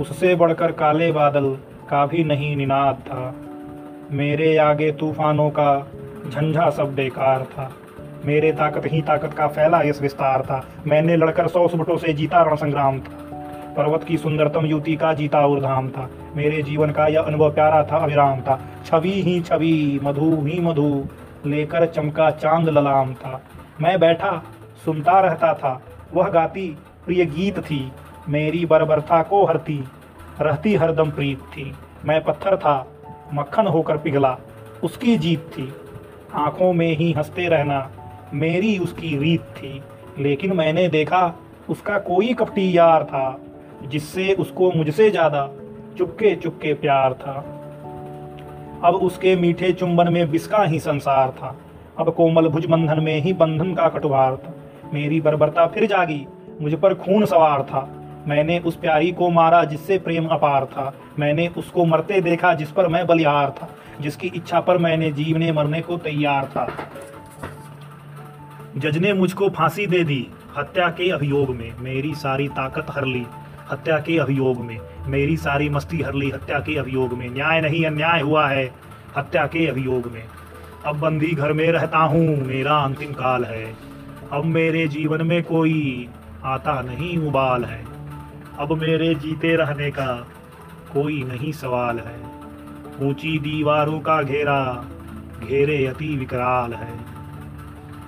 उससे 0.00 0.34
बढ़कर 0.34 0.72
काले 0.72 1.12
बादल 1.12 1.56
का 1.90 2.06
भी 2.06 2.24
नहीं 2.24 2.56
निनाद 2.56 2.94
था। 2.94 3.34
मेरे 4.12 4.56
आगे 4.56 4.92
तूफानों 4.92 5.50
का 5.50 5.86
झंझा 6.28 6.70
सब 6.70 6.94
बेकार 6.94 7.42
था। 7.42 7.72
मेरे 8.24 8.52
ताकत 8.52 8.82
ही 8.86 9.02
ताकत 9.02 9.32
का 9.32 9.46
फैला 9.46 9.82
यश 9.82 10.02
विस्तार 10.02 10.42
था। 10.42 10.64
मैंने 10.86 11.16
लड़कर 11.16 11.48
सौ 11.48 11.68
सुबटों 11.68 11.96
से 11.96 12.12
जीता 12.12 12.42
रण 12.42 12.56
संग्राम 12.56 12.98
था। 12.98 13.18
पर्वत 13.76 14.04
की 14.04 14.16
सुंदरतम 14.16 14.66
युति 14.66 14.96
का 14.96 15.14
जीता 15.14 15.46
उर्धाम 15.46 15.88
था। 15.88 16.10
मेरे 16.36 16.62
जीवन 16.62 16.90
का 16.90 17.06
यह 17.06 17.20
अनुभव 17.20 17.54
प्यारा 17.54 17.82
था 17.84 17.96
अविराम 17.96 18.40
था। 18.40 18.60
छवि 18.86 19.22
ही 19.22 19.40
छवि, 19.40 20.00
मधु 20.02 20.46
ही 20.46 20.60
मधु, 20.60 21.04
लेकर 21.46 21.86
चमका 21.86 22.30
चाँद 22.30 22.68
ललाम 22.68 23.14
था। 23.14 23.42
मैं 23.80 24.00
बैठा, 24.00 24.42
सुनता 24.84 25.20
रहता 25.20 25.54
था, 25.54 25.82
वह 26.14 26.28
गाती 26.28 26.76
प्रिय 27.06 27.24
गीत 27.24 27.58
थी, 27.58 27.92
मेरी 28.28 28.66
बर्बरता 28.66 29.22
को 29.22 29.44
हरती, 29.44 29.84
रहती 30.40 30.74
हरदम 30.74 31.10
प्रीत 31.10 31.38
थी। 31.38 31.74
मैं 32.04 32.24
पत्थर 32.24 32.56
था, 32.56 32.86
मक्खन 33.34 33.66
होकर 33.66 33.96
पिघला, 33.96 34.38
उसकी 34.84 35.16
जीत 35.16 35.38
थी। 35.38 35.72
आँखों 36.34 36.72
में 36.72 36.96
ही 36.96 37.12
हँसते 37.12 37.48
रहना, 37.48 37.90
मेरी 38.34 38.78
उसकी 38.78 39.16
रीत 39.18 39.40
थी। 39.40 39.82
लेकिन 40.18 40.52
मैंने 40.52 40.88
देखा, 40.88 41.34
उसका 41.68 41.98
कोई 41.98 42.34
कपटी 42.34 42.78
यार 42.78 43.04
था, 43.04 43.40
जिससे 43.82 44.32
उसको 44.32 44.72
मुझसे 44.72 45.10
ज़्यादा 45.10 45.50
चुपके 45.98 46.36
चुपके 46.36 46.74
प्यार 46.74 47.12
था। 47.14 47.52
अब 48.84 48.94
उसके 48.94 49.36
मीठे 49.36 49.72
चुंबन 49.72 50.12
में 50.12 50.30
बिस्का 50.30 50.62
ही 50.62 50.78
संसार 50.78 51.30
था। 51.30 51.56
अब 51.98 52.14
कोमल 52.14 52.48
भुज 52.48 52.66
बंधन 52.66 53.00
में 53.00 53.20
ही 53.20 53.32
बंधन 53.32 53.74
का 53.74 53.88
कटुवार 53.88 54.36
था। 54.36 54.54
मेरी 54.94 55.20
बर्बरता 55.20 55.66
फिर 55.66 55.86
जागी, 55.86 56.26
मुझ 56.60 56.74
पर 56.74 56.94
खून 56.94 57.24
सवार 57.24 57.62
था। 57.62 57.92
मैंने 58.26 58.58
उस 58.58 58.76
प्यारी 58.76 59.12
को 59.12 59.30
मारा 59.30 59.64
जिससे 59.64 59.98
प्रेम 59.98 60.26
अपार 60.26 60.64
था। 60.64 60.94
मैंने 61.18 61.48
उसको 61.48 61.84
मरते 61.84 62.20
देखा 62.20 62.54
जिस 62.54 62.70
पर 62.70 62.88
मैं 62.88 63.06
बलिहार 63.06 63.50
था। 63.50 63.68
जिसकी 64.00 64.28
इच्छा 64.28 64.60
पर 64.60 64.78
मैंने 64.78 65.12
जीवने 65.12 65.52
मरने 65.52 65.80
को 65.80 65.96
तैयार 65.96 66.44
था। 66.44 66.68
जज 68.76 68.98
ने 68.98 69.12
मुझको 69.12 69.48
फांसी 69.48 69.86
दे 69.86 70.04
दी, 70.04 70.26
हत्या 70.58 70.88
के 70.88 71.10
अभियोग 71.10 71.50
में। 71.50 71.72
मेरी 71.80 72.14
सारी 72.14 72.48
ताकत 72.48 72.86
हर 72.90 73.04
ली, 73.04 73.26
हत्या 73.72 73.98
के 73.98 74.18
अभियोग 74.18 74.58
में। 74.58 74.78
मेरी 75.06 75.36
सारी 75.36 75.68
मस्ती 75.68 76.02
हर 76.02 76.14
ली 76.14 76.30
हत्या 76.30 76.58
के 76.58 76.76
अभियोग 76.76 77.12
में। 77.12 77.30
न्याय 77.30 77.60
नहीं, 77.60 77.84
अन्याय 77.86 78.20
हुआ 78.20 78.48
है 78.48 78.74
हत्या 79.16 79.46
के 79.46 79.66
अभियोग 79.66 80.12
में। 80.12 80.24
अब 80.86 81.00
बंदी 81.00 81.26
घर 81.26 81.52
में 81.52 81.72
रहता 81.72 81.98
हूँ, 81.98 82.46
मेरा 82.46 82.76
अंतिम 82.76 83.12
काल 83.12 83.44
है। 83.44 83.74
अब 84.32 84.44
मेरे 84.44 84.88
जीवन 84.88 85.26
में 85.26 85.42
कोई 85.42 86.08
आता 86.44 86.82
नहीं, 86.82 87.18
उबाल 87.18 87.64
है। 87.64 87.84
अब 88.58 88.72
मेरे 88.72 89.14
जीते 89.14 89.56
रहने 89.56 89.90
का 89.90 90.26
कोई 90.92 91.22
नहीं, 91.22 91.52
सवाल 91.52 91.98
है। 91.98 92.20
ऊँची 93.00 93.38
दीवारों 93.38 94.00
का 94.00 94.22
घेरा, 94.22 94.86
घेरे 95.48 95.86
अति 95.86 96.16
विकराल 96.16 96.72
है। 96.72 96.98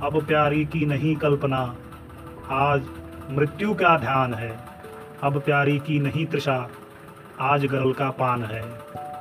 अब 0.03 0.25
प्यारी 0.27 0.65
की 0.65 0.87
नहीं 0.87 1.17
कल्पना, 1.17 1.75
आज 2.51 2.83
मृत्यु 3.31 3.75
का 3.75 3.99
ध्यान 3.99 4.35
है। 4.35 4.59
अब 5.23 5.41
प्यारी 5.41 5.79
की 5.79 5.99
नहीं 5.99 6.27
तृषा 6.27 6.71
आज 7.41 7.67
गरल 7.67 7.93
का 7.93 8.11
पान 8.11 8.43
है। 8.45 8.63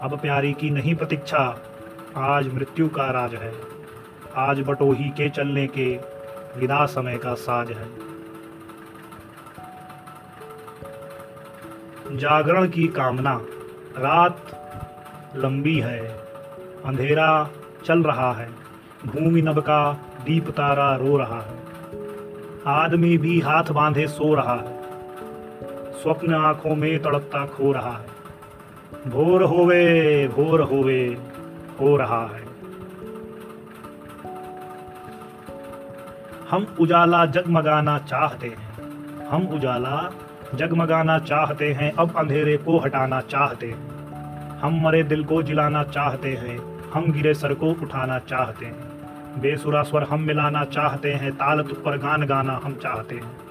अब 0.01 0.19
प्यारी 0.19 0.53
की 0.53 0.69
नहीं 0.69 0.95
प्रतीक्षा, 0.95 1.59
आज 2.17 2.53
मृत्यु 2.53 2.89
का 2.89 3.11
राज 3.11 3.35
है। 3.35 3.53
आज 4.35 4.61
बटोही 4.61 5.03
के 5.03 5.29
चलने 5.29 5.67
के 5.67 5.99
विदा 6.57 6.85
समय 6.85 7.17
का 7.17 7.33
साज 7.33 7.71
है। 7.71 7.87
जागरण 12.17 12.67
की 12.69 12.87
कामना, 12.87 13.41
रात 13.97 14.37
लंबी 15.35 15.79
है, 15.79 16.07
अंधेरा 16.85 17.49
चल 17.85 18.03
रहा 18.03 18.33
है, 18.33 18.49
भूमि 19.05 19.41
नब 19.41 19.59
का 19.59 19.93
दीप 20.25 20.49
तारा 20.49 20.95
रो 20.95 21.17
रहा 21.17 21.41
है। 21.41 21.59
आदमी 22.67 23.17
भी 23.17 23.39
हाथ 23.39 23.63
बांधे 23.63 24.07
सो 24.07 24.35
रहा 24.35 24.55
है। 24.55 24.76
स्वप्न 26.07 26.33
आँखों 26.33 26.75
में 26.75 26.99
तड़पता 26.99 27.45
खो 27.45 27.71
रहा 27.71 27.97
है। 27.97 28.05
भोर 29.07 29.43
होवे 29.43 30.27
भोर 30.27 30.61
होवे, 30.61 31.17
हो 31.81 31.97
रहा 31.97 32.27
है। 32.27 32.43
हम 36.49 36.75
उजाला 36.79 37.25
जगमगाना 37.25 37.99
चाहते 37.99 38.47
हैं। 38.47 38.91
हम 39.27 39.47
उजाला 39.47 40.11
जगमगाना 40.55 41.19
चाहते 41.19 41.73
हैं, 41.73 41.93
अब 41.93 42.17
अंधेरे 42.17 42.57
को 42.57 42.79
हटाना 42.79 43.21
चाहते 43.21 43.67
हैं। 43.67 43.89
हम 44.59 44.81
मरे 44.81 45.03
दिल 45.03 45.23
को 45.23 45.43
जिलाना 45.43 45.83
चाहते 45.83 46.29
हैं, 46.29 46.83
हम 46.89 47.11
गिरे 47.11 47.33
सर 47.33 47.53
को 47.53 47.65
उठाना 47.65 48.19
चाहते 48.19 48.65
हैं। 48.65 48.79
बेसुरा 49.41 49.83
स्वर 49.83 50.03
हम 50.03 50.19
मिलाना 50.19 50.63
चाहते 50.63 51.13
हैं, 51.13 51.31
ताल 51.31 51.61
तुक 51.61 51.83
पर 51.83 51.97
गान 51.97 52.25
गाना 52.25 52.59
हम 52.63 52.73
चाहते 52.73 53.15
हैं। 53.15 53.46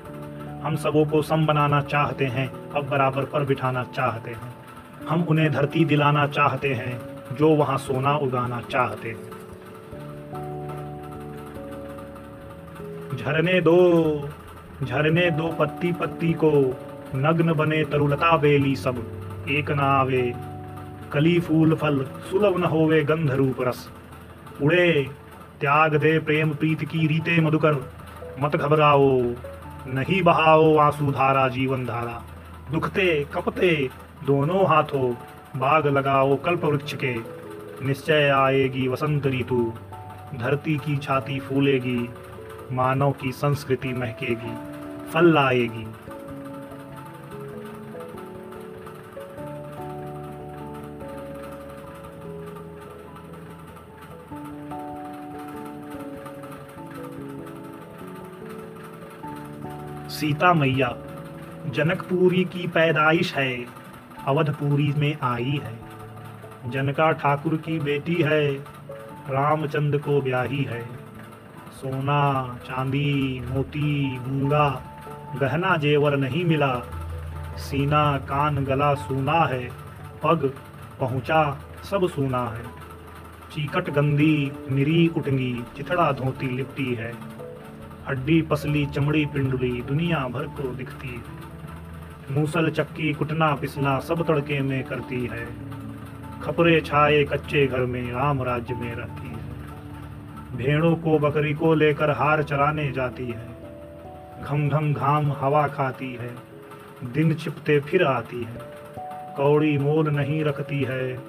हम 0.66 0.76
सबों 0.76 1.04
को 1.06 1.22
सम 1.22 1.46
बनाना 1.46 1.82
चाहते 1.82 2.26
हैं, 2.26 2.70
अब 2.70 2.88
बराबर 2.88 3.24
पर 3.24 3.44
बिठाना 3.44 3.84
चाहते 3.84 4.30
हैं। 4.30 4.54
हम 5.08 5.22
उन्हें 5.22 5.52
धरती 5.52 5.84
दिलाना 5.84 6.26
चाहते 6.26 6.74
हैं, 6.74 7.00
जो 7.34 7.48
वहाँ 7.48 7.78
सोना 7.78 8.16
उगाना 8.16 8.60
चाहते 8.60 9.08
हैं। 9.08 9.30
झरने 13.16 13.60
दो 13.60 13.76
झरने 14.82 15.30
दो 15.30 15.48
पत्ती 15.48 15.92
पत्ती 15.92 16.32
को, 16.32 16.50
नग्न 17.14 17.52
बने 17.52 17.84
तरुलता 17.84 18.36
बेली 18.36 18.76
सब, 18.76 19.04
एक 19.48 19.70
ना 19.70 19.82
आवे। 19.82 20.34
कली 21.12 21.40
फूल 21.40 21.74
फल, 21.74 22.04
सुलभ 22.30 22.58
न 22.58 22.64
होवे 22.64 23.04
गंध 23.04 23.30
रूप 23.30 23.56
रस। 23.60 23.90
उड़े, 24.62 25.10
त्याग 25.60 25.96
दे 25.96 26.18
प्रेम 26.18 26.50
प्रीत 26.50 26.84
की 26.84 27.06
रीते 27.06 27.40
मधुकर, 27.40 27.74
मत 28.40 28.56
घबराओ। 28.56 29.22
नहीं 29.94 30.22
बहाओ 30.22 30.76
आँसू 30.76 31.12
धारा, 31.12 31.48
जीवन 31.48 31.86
धारा। 31.86 32.22
दुखते, 32.72 33.26
कपते 33.34 33.90
दोनों 34.26 34.66
हाथों, 34.66 35.14
बाग 35.56 35.86
लगाओ 35.86 36.36
कल्प 36.36 36.64
वृक्ष 36.64 36.94
के। 36.94 37.16
निश्चय 37.86 38.28
आएगी 38.28 38.88
वसंत 38.88 39.26
ऋतु, 39.26 39.72
धरती 40.34 40.76
की 40.76 40.96
छाती 40.96 41.40
फूलेगी, 41.40 42.10
मानव 42.72 43.12
की 43.12 43.32
संस्कृति 43.32 43.88
महकेगी, 43.88 44.54
फल 45.12 45.34
लाएगी। 45.34 45.86
सीता 60.16 60.52
मैया 60.54 60.96
जनकपुरी 61.66 62.44
की 62.44 62.66
पैदाइश 62.66 63.34
है, 63.34 63.66
अवधपुरी 64.26 64.92
में 64.96 65.16
आई 65.22 65.60
है। 65.64 65.74
जनका 66.70 67.10
ठाकुर 67.12 67.56
की 67.56 67.78
बेटी 67.78 68.14
है 68.14 68.52
रामचंद्र 69.30 69.98
को 69.98 70.20
ब्याही 70.20 70.62
है। 70.62 70.80
सोना, 71.72 72.20
चांदी, 72.66 73.40
मोती 73.40 74.18
मूँगा 74.18 74.68
गहना 75.40 75.76
जेवर 75.76 76.16
नहीं 76.16 76.44
मिला। 76.44 76.74
सीना, 77.58 78.18
कान, 78.18 78.64
गला 78.64 78.94
सूना 78.94 79.40
है, 79.44 79.68
पग, 80.24 80.52
पहुँचा, 81.00 81.60
सब 81.90 82.08
सूना 82.08 82.44
है। 82.48 82.64
चीकट 83.52 83.90
गंदी 83.90 84.52
निरी 84.70 85.08
उठंगी 85.08 85.54
चिथड़ा 85.76 86.12
धोती 86.12 86.48
लिपटी 86.48 86.94
है। 86.94 87.35
हड्डी 88.08 88.42
पसली, 88.42 88.86
चमड़ी 88.86 89.26
पिंडली, 89.26 89.82
दुनिया 89.82 90.28
भर 90.28 90.44
को 90.44 90.74
दिखती 90.74 91.08
है। 91.08 91.46
मूसल 92.34 92.70
चक्की 92.70 93.12
कुटना 93.12 93.54
पिसना 93.54 93.98
सब 93.98 94.26
तड़के 94.26 94.60
में 94.60 94.84
करती 94.84 95.26
है। 95.26 95.46
खपरे 96.42 96.80
छाए 96.80 97.24
कच्चे 97.24 97.66
घर 97.66 97.80
में 97.80 98.12
राम 98.12 98.42
राज्य 98.42 98.74
में 98.74 98.94
रहती 98.94 99.28
है। 99.28 99.36
भेड़ों 100.56 100.96
को, 100.96 101.18
बकरी 101.18 101.54
को 101.54 101.74
लेकर 101.74 102.10
हार 102.10 102.42
चराने 102.42 102.92
जाती 102.92 103.26
है। 103.26 103.48
घम 104.44 104.68
घम 104.68 104.92
घाम 104.92 105.32
हवा 105.32 105.68
खाती 105.68 106.14
है। 106.14 106.30
दिन 107.04 107.34
छिपते 107.34 107.80
फिर 107.80 108.04
आती 108.04 108.44
है। 108.44 108.60
कौड़ी 109.36 109.78
मोल 109.78 110.08
नहीं 110.08 110.44
रखती 110.44 110.82
है। 110.82 111.20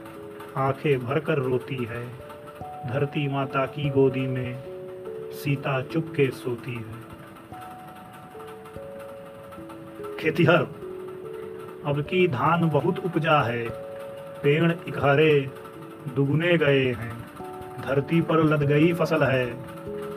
आँखें 0.58 1.06
भरकर 1.06 1.38
रोती 1.38 1.88
है। 1.90 2.08
धरती 2.94 3.28
माता 3.28 3.66
की 3.66 3.90
गोदी 3.90 4.28
में 4.28 4.67
सीता 5.34 5.82
चुपके 5.82 6.30
सोती 6.32 6.74
है। 6.74 7.08
खेतिहर, 10.20 10.68
अब 11.86 12.02
की 12.02 12.28
धान 12.28 12.70
बहुत 12.70 13.00
उपजा 13.00 13.42
है, 13.42 13.70
पेड़ 14.44 14.72
इकहरे 14.88 15.52
दुगने 16.16 16.58
गए 16.58 16.86
हैं। 16.94 17.12
धरती 17.82 18.22
पर 18.22 18.44
लद 18.44 18.64
गई 18.64 18.94
फ़सल 18.94 19.24
है, 19.24 19.46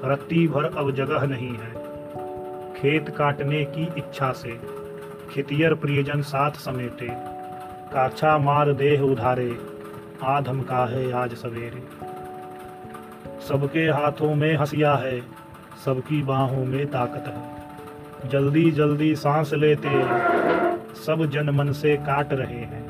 रत्ती 0.05 0.47
भर 0.49 0.65
अब 0.65 0.91
जगह 0.91 1.27
नहीं 1.27 1.49
है। 1.49 1.73
खेत 2.75 3.15
काटने 3.17 3.65
की 3.65 3.89
इच्छा 3.99 4.33
से 4.33 4.59
खेतियर 5.31 5.75
प्रियजन 5.75 6.23
साथ 6.23 6.51
समेटे, 6.51 7.09
काछा 7.93 8.39
मार 8.39 8.73
देह 8.73 9.03
उधारे, 9.03 9.59
आधम 10.23 10.61
का 10.63 10.87
है 10.87 11.13
आज 11.13 11.35
सवेरे। 11.35 12.00
सबके 13.49 13.81
हाथों 13.81 14.35
में 14.35 14.57
हंसिया 14.57 14.95
है, 14.95 15.21
सबकी 15.85 16.23
बाहों 16.23 16.65
में 16.65 16.87
ताकत 16.87 17.25
है। 17.29 18.29
जल्दी 18.29 18.71
जल्दी 18.71 19.15
सांस 19.17 19.53
लेते 19.55 19.89
सब 20.97 21.25
जन 21.27 21.51
मन 21.51 21.73
से 21.73 21.97
काट 21.97 22.33
रहे 22.33 22.61
हैं। 22.61 22.89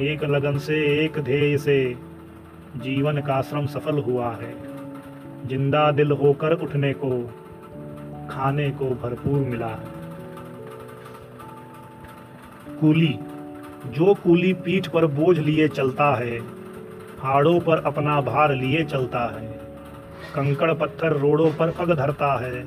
एक 0.00 0.24
लगन 0.24 0.58
से 0.58 1.04
एक 1.04 1.18
ध्येय 1.18 1.58
से 1.58 1.96
जीवन 2.76 3.20
का 3.20 3.40
श्रम 3.42 3.66
सफल 3.66 3.98
हुआ 3.98 4.30
है। 4.32 4.54
ज़िंदा 5.48 5.90
दिल 5.90 6.10
होकर 6.12 6.52
उठने 6.52 6.92
को, 6.92 7.10
खाने 8.30 8.70
को 8.70 8.84
भरपूर 8.84 9.40
मिला 9.40 9.66
है। 9.66 9.96
कूली, 12.80 13.18
जो 13.86 14.14
कूली 14.14 14.52
पीठ 14.52 14.86
पर 14.86 15.06
बोझ 15.06 15.38
लिए 15.38 15.68
चलता 15.68 16.14
है, 16.16 16.38
हाड़ों 17.20 17.60
पर 17.60 17.82
अपना 17.84 18.20
भार 18.20 18.54
लिए 18.54 18.84
चलता 18.84 19.24
है। 19.38 19.67
कंकड़ 20.34 20.74
पत्थर 20.74 21.12
रोडों 21.12 21.50
पर 21.50 21.70
पग 21.70 21.94
धरता 21.96 22.40
है। 22.40 22.62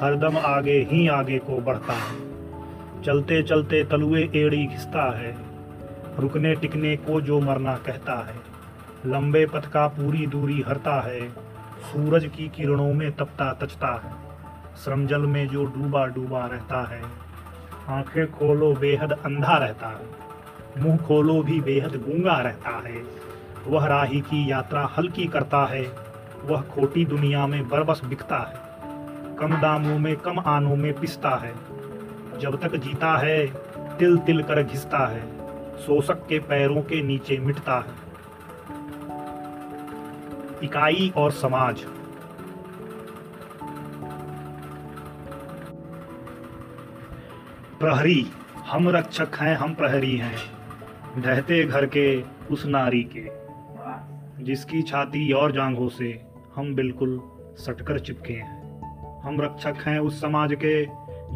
हरदम 0.00 0.36
आगे 0.36 0.88
ही 0.90 1.08
आगे 1.08 1.38
को 1.38 1.60
बढ़ता 1.60 1.92
है। 1.92 2.30
चलते 3.02 3.42
चलते 3.42 3.84
तलुए 3.84 4.30
एड़ी 4.34 4.66
घिसता 4.66 5.18
है। 5.18 5.36
रुकने 6.18 6.54
टिकने 6.54 6.96
को 6.96 7.20
जो 7.20 7.40
मरना 7.40 7.76
कहता 7.76 8.12
है। 8.12 8.34
लंबे 9.06 9.46
पथ 9.46 9.66
का 9.66 9.88
पूरी 9.88 10.26
दूरी 10.26 10.64
हरता 10.68 11.00
है। 11.00 11.28
सूरज 11.80 12.30
की 12.36 12.48
किरणों 12.48 12.94
में 12.94 13.12
तपता 13.12 13.52
तचता 13.52 13.86
है। 13.86 14.30
श्रमजल 14.84 15.20
में 15.20 15.48
जो 15.48 15.64
डूबा 15.64 16.06
डूबा 16.06 16.46
रहता 16.46 16.88
है। 16.88 17.02
आँखें 17.88 18.32
खोलो 18.32 18.74
बेहद 18.74 19.12
अंधा 19.12 19.56
रहता 19.56 19.86
है। 19.86 20.20
मुँह 20.84 20.96
खोलो 20.96 21.42
भी 21.42 21.60
बेहद 21.60 22.04
गूँगा 22.08 22.40
रहता 22.40 22.70
है। 22.70 23.02
वह 23.66 23.86
राही 23.86 24.20
की 24.20 24.50
यात्रा 24.50 24.90
हल्की 24.98 25.24
करता 25.24 25.66
है। 25.66 26.09
वह 26.44 26.60
खोटी 26.60 27.04
दुनिया 27.04 27.46
में 27.46 27.68
बरबस 27.68 28.00
बिकता 28.04 28.38
है। 28.38 28.70
कम 29.36 29.60
दामों 29.60 29.98
में 29.98 30.16
कम 30.16 30.38
आनों 30.38 30.76
में 30.76 31.00
पिसता 31.00 31.30
है। 31.30 31.54
जब 32.38 32.60
तक 32.60 32.76
जीता 32.76 33.18
है, 33.18 33.46
तिल 33.98 34.16
तिल 34.16 34.42
कर 34.42 34.62
घिसता 34.62 35.06
है। 35.06 35.40
शोषक 35.78 36.26
के 36.28 36.38
पैरों 36.38 36.82
के 36.82 37.02
नीचे 37.02 37.38
मिटता 37.38 37.74
है। 37.74 38.10
इकाई 40.62 41.12
और 41.16 41.30
समाज। 41.30 41.80
प्रहरी, 47.80 48.26
हम 48.56 48.88
रक्षक 48.88 49.28
हैं, 49.40 49.56
हम 49.56 49.74
प्रहरी 49.74 50.16
हैं। 50.16 50.38
ढहते 51.22 51.64
घर 51.64 51.86
के, 51.86 52.22
उस 52.50 52.66
नारी 52.66 53.10
के। 53.16 53.40
जिसकी 54.44 54.82
छाती 54.82 55.32
और 55.32 55.52
जांघों 55.52 55.88
से 55.88 56.29
हम 56.60 56.74
बिल्कुल 56.74 57.20
सटकर 57.56 57.98
चिपके 57.98 58.32
हैं। 58.32 58.80
हम 59.20 59.40
रक्षक 59.40 59.74
हैं 59.86 59.98
उस 59.98 60.20
समाज 60.20 60.54
के, 60.54 60.84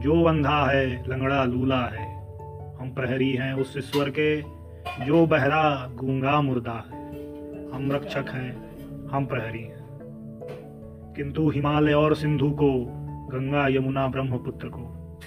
जो 0.00 0.24
अंधा 0.24 0.70
है, 0.70 1.08
लंगड़ा 1.08 1.44
लूला 1.44 1.80
है। 1.80 2.16
हम 2.76 2.94
प्रहरी 2.94 3.32
हैं 3.32 3.54
उस 3.54 3.74
ईश्वर 3.78 4.10
के, 4.10 4.42
जो 5.06 5.26
बहरा 5.26 5.90
गूँगा 5.94 6.40
मुर्दा 6.40 6.84
है। 6.92 7.08
हम 7.72 7.92
रक्षक 7.92 8.24
हैं, 8.28 8.70
हम 9.08 9.26
प्रहरी 9.26 9.62
हैं। 9.62 9.84
किंतु 11.16 11.50
हिमालय 11.50 11.92
और 11.92 12.14
सिंधु 12.14 12.50
को, 12.50 12.84
गंगा 13.32 13.68
यमुना 13.68 14.08
ब्रह्मपुत्र 14.08 14.68
को, 14.68 15.18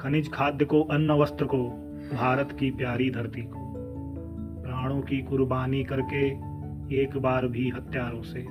खनिज 0.00 0.32
खाद्य 0.32 0.64
को, 0.64 0.82
अन्न 0.82 1.10
वस्त्र 1.10 1.44
को, 1.44 1.68
भारत 2.14 2.56
की 2.60 2.70
प्यारी 2.70 3.10
धरती 3.10 3.42
को, 3.42 3.74
प्राणों 4.62 5.00
की 5.00 5.22
कुर्बानी 5.22 5.84
करके 5.84 6.54
एक 7.02 7.10
बार 7.16 7.46
भी 7.46 7.70
हत्यारों 7.70 8.22
से 8.22 8.46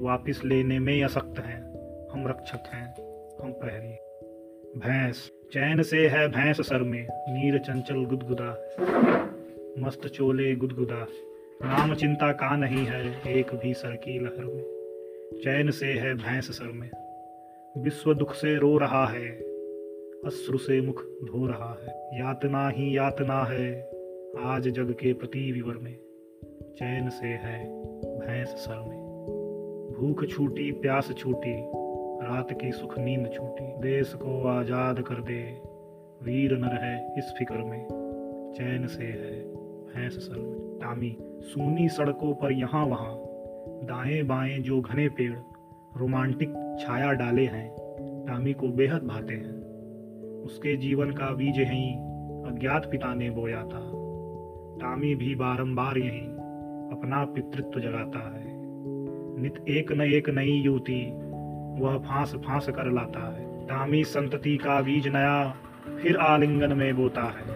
वापिस 0.00 0.44
लेने 0.44 0.78
में 0.78 1.04
असक्त 1.04 1.38
हैं। 1.38 1.62
हम 2.08 2.28
रक्षक 2.28 2.62
हैं, 2.72 2.94
हम 3.40 3.52
प्रहरी 3.52 3.94
भैंस, 4.78 5.30
चैन 5.52 5.82
से 5.82 6.08
है 6.08 6.28
भैंस 6.28 6.60
सर 6.60 6.78
में, 6.78 7.06
नीर 7.10 7.58
चंचल 7.58 8.04
गुदगुदा 8.04 8.50
मस्त 9.78 10.06
चोले 10.06 10.54
गुदगुदा, 10.54 11.06
नाम 11.62 11.94
चिंता 11.94 12.32
का 12.32 12.56
नहीं 12.56 12.86
है 12.86 13.20
एक 13.32 13.54
भी 13.54 13.74
सर 13.74 13.96
की 13.96 14.18
लहर 14.18 14.44
में। 14.44 14.64
चैन 15.44 15.70
से 15.70 15.86
है 15.86 16.14
भैंस 16.14 16.50
सर 16.50 16.72
में, 16.72 16.90
विश्व 17.78 18.14
दुख 18.14 18.34
से 18.34 18.58
रो 18.58 18.78
रहा 18.78 19.06
है, 19.06 19.30
अश्रु 20.24 20.58
से 20.58 20.80
मुख 20.80 21.02
धो 21.02 21.46
रहा 21.46 21.78
है। 21.82 22.20
यातना 22.20 22.68
ही 22.68 22.96
यातना 22.96 23.44
है, 23.44 23.90
आज 24.44 24.68
जग 24.68 24.92
के 24.92 25.12
प्रति 25.12 25.52
विवर 25.52 25.74
में। 25.74 25.98
चैन 26.78 27.10
से 27.10 27.26
है 27.26 27.64
भैंस 28.04 28.48
सर 28.48 28.78
में। 28.80 29.03
भूख 29.94 30.24
छूटी, 30.24 30.70
प्यास 30.72 31.12
छूटी, 31.12 31.54
रात 32.26 32.52
की 32.52 32.72
सुख 32.72 32.98
नींद 32.98 33.30
छूटी। 33.34 33.66
देश 33.80 34.14
को 34.14 34.46
आज़ाद 34.48 35.00
कर 35.00 35.14
दे, 35.14 35.42
वीर 36.22 36.58
न 36.58 36.64
रहे 36.64 37.18
इस 37.18 37.34
फ़िक्र 37.38 37.54
में। 37.54 37.86
चैन 38.56 38.86
से 38.86 39.04
है 39.04 39.40
भैंस 39.86 40.12
सर 40.12 40.38
में 40.38 40.78
टामी। 40.82 41.16
सूनी 41.20 41.88
सड़कों 41.88 42.34
पर 42.34 42.52
यहाँ 42.52 42.86
वहाँ, 42.86 43.14
दाएँ 43.84 44.22
बाएँ 44.22 44.58
जो 44.58 44.80
घने 44.80 45.08
पेड़, 45.08 45.38
रोमांटिक 45.96 46.78
छाया 46.80 47.12
डाले 47.12 47.46
हैं, 47.46 47.68
टामी 48.28 48.52
को 48.52 48.68
बेहद 48.68 49.02
भाते 49.02 49.34
हैं। 49.34 49.54
उसके 50.42 50.76
जीवन 50.76 51.10
का 51.10 51.34
बीज 51.34 51.58
यहीं, 51.58 51.96
अज्ञात 52.44 52.90
पिता 52.90 53.14
ने 53.14 53.30
बोया 53.30 53.62
था। 53.62 53.90
टामी 54.80 55.14
भी 55.14 55.34
बारंबार 55.34 55.98
यहीं, 55.98 56.28
अपना 56.98 57.24
पितृत्व 57.24 57.80
जगाता 57.80 58.34
है। 58.34 58.53
नित 59.34 59.64
एक 59.68 59.92
न 59.92 60.00
एक 60.00 60.28
नई 60.30 60.52
युवती, 60.60 61.00
वह 61.80 61.96
फांस 61.98 62.34
फांस 62.46 62.68
कर 62.68 62.90
लाता 62.92 63.20
है। 63.28 63.66
टामी 63.66 64.04
संतति 64.04 64.56
का 64.56 64.80
बीज 64.80 65.08
नया, 65.08 65.56
फिर 66.02 66.16
आलिंगन 66.16 66.72
में 66.72 66.94
बोता 66.96 67.22
है। 67.22 67.46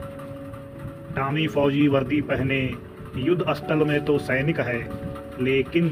टामी 1.14 1.46
फौजी 1.46 1.86
वर्दी 1.88 2.20
पहने, 2.20 2.60
युद्ध 3.16 3.54
स्थल 3.54 3.84
में 3.84 4.04
तो 4.04 4.18
सैनिक 4.18 4.60
है, 4.60 4.78
लेकिन 5.42 5.88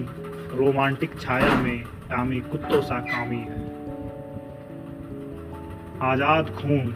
रोमांटिक 0.53 1.19
छाया 1.21 1.55
में 1.55 1.79
टामी 2.11 2.41
कुत्तों 2.41 2.81
सा 2.83 2.99
कामी 3.01 3.41
है। 3.41 3.65
आज़ाद 6.03 6.51
खून 6.51 6.95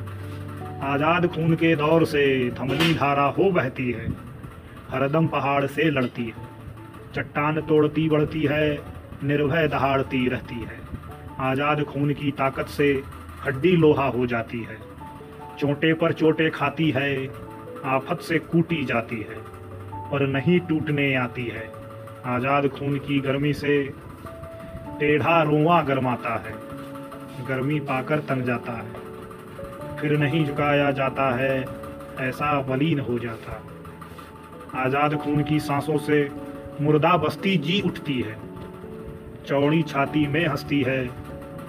आज़ाद 0.83 1.27
खून 1.27 1.55
के 1.55 1.75
दौर 1.77 2.05
से 2.05 2.51
धमनी 2.51 2.95
धारा 2.95 3.25
हो 3.29 3.51
बहती 3.51 3.91
है, 3.91 4.07
हरदम 4.91 5.27
पहाड़ 5.27 5.67
से 5.67 5.91
लड़ती 5.91 6.25
है। 6.25 6.50
चट्टान 7.15 7.61
तोड़ती 7.61 8.09
बढ़ती 8.09 8.43
है, 8.43 8.79
निर्भय 9.25 9.69
दहाड़ती 9.69 10.29
रहती 10.29 10.55
है। 10.55 10.79
आज़ाद 11.41 11.83
खून 11.83 12.13
की 12.13 12.31
ताकत 12.31 12.67
से 12.67 13.03
हड्डी 13.47 13.77
लोहा 13.77 14.07
हो 14.07 14.27
जाती 14.27 14.61
है। 14.61 14.77
चोटे 15.59 15.93
पर 15.95 16.13
चोटे 16.13 16.51
खाती 16.51 16.91
है, 16.91 17.27
आफत 17.85 18.21
से 18.21 18.39
कूटी 18.39 18.85
जाती 18.85 19.17
है, 19.17 19.39
पर 20.13 20.27
नहीं 20.27 20.61
टूटने 20.61 21.15
आती 21.15 21.45
है। 21.45 21.71
आज़ाद 22.27 22.69
खून 22.69 22.97
की 22.99 23.21
गर्मी 23.21 23.53
से 23.53 23.83
टेढ़ा 25.01 25.43
रोआ 25.43 25.83
गरमाता 25.83 26.35
है। 26.37 26.55
गर्मी 27.47 27.81
पाकर 27.81 28.19
तन 28.19 28.43
जाता 28.45 28.73
है। 28.73 29.99
फिर 29.99 30.17
नहीं 30.19 30.45
झुकाया 30.47 30.91
जाता 30.91 31.31
है, 31.37 31.65
ऐसा 32.21 32.61
बलीन 32.61 33.01
हो 33.01 33.19
जाता 33.19 33.53
आज़ाद 34.75 35.15
खून 35.15 35.43
की 35.43 35.61
सांसों 35.61 35.97
से 35.99 36.23
मुर्दा 36.81 37.17
बस्ती 37.17 37.57
जी 37.59 37.81
उठती 37.81 38.21
है। 38.21 38.37
चौड़ी 39.47 39.83
छाती 39.83 40.27
में 40.27 40.47
हंसती 40.47 40.81
है, 40.83 41.07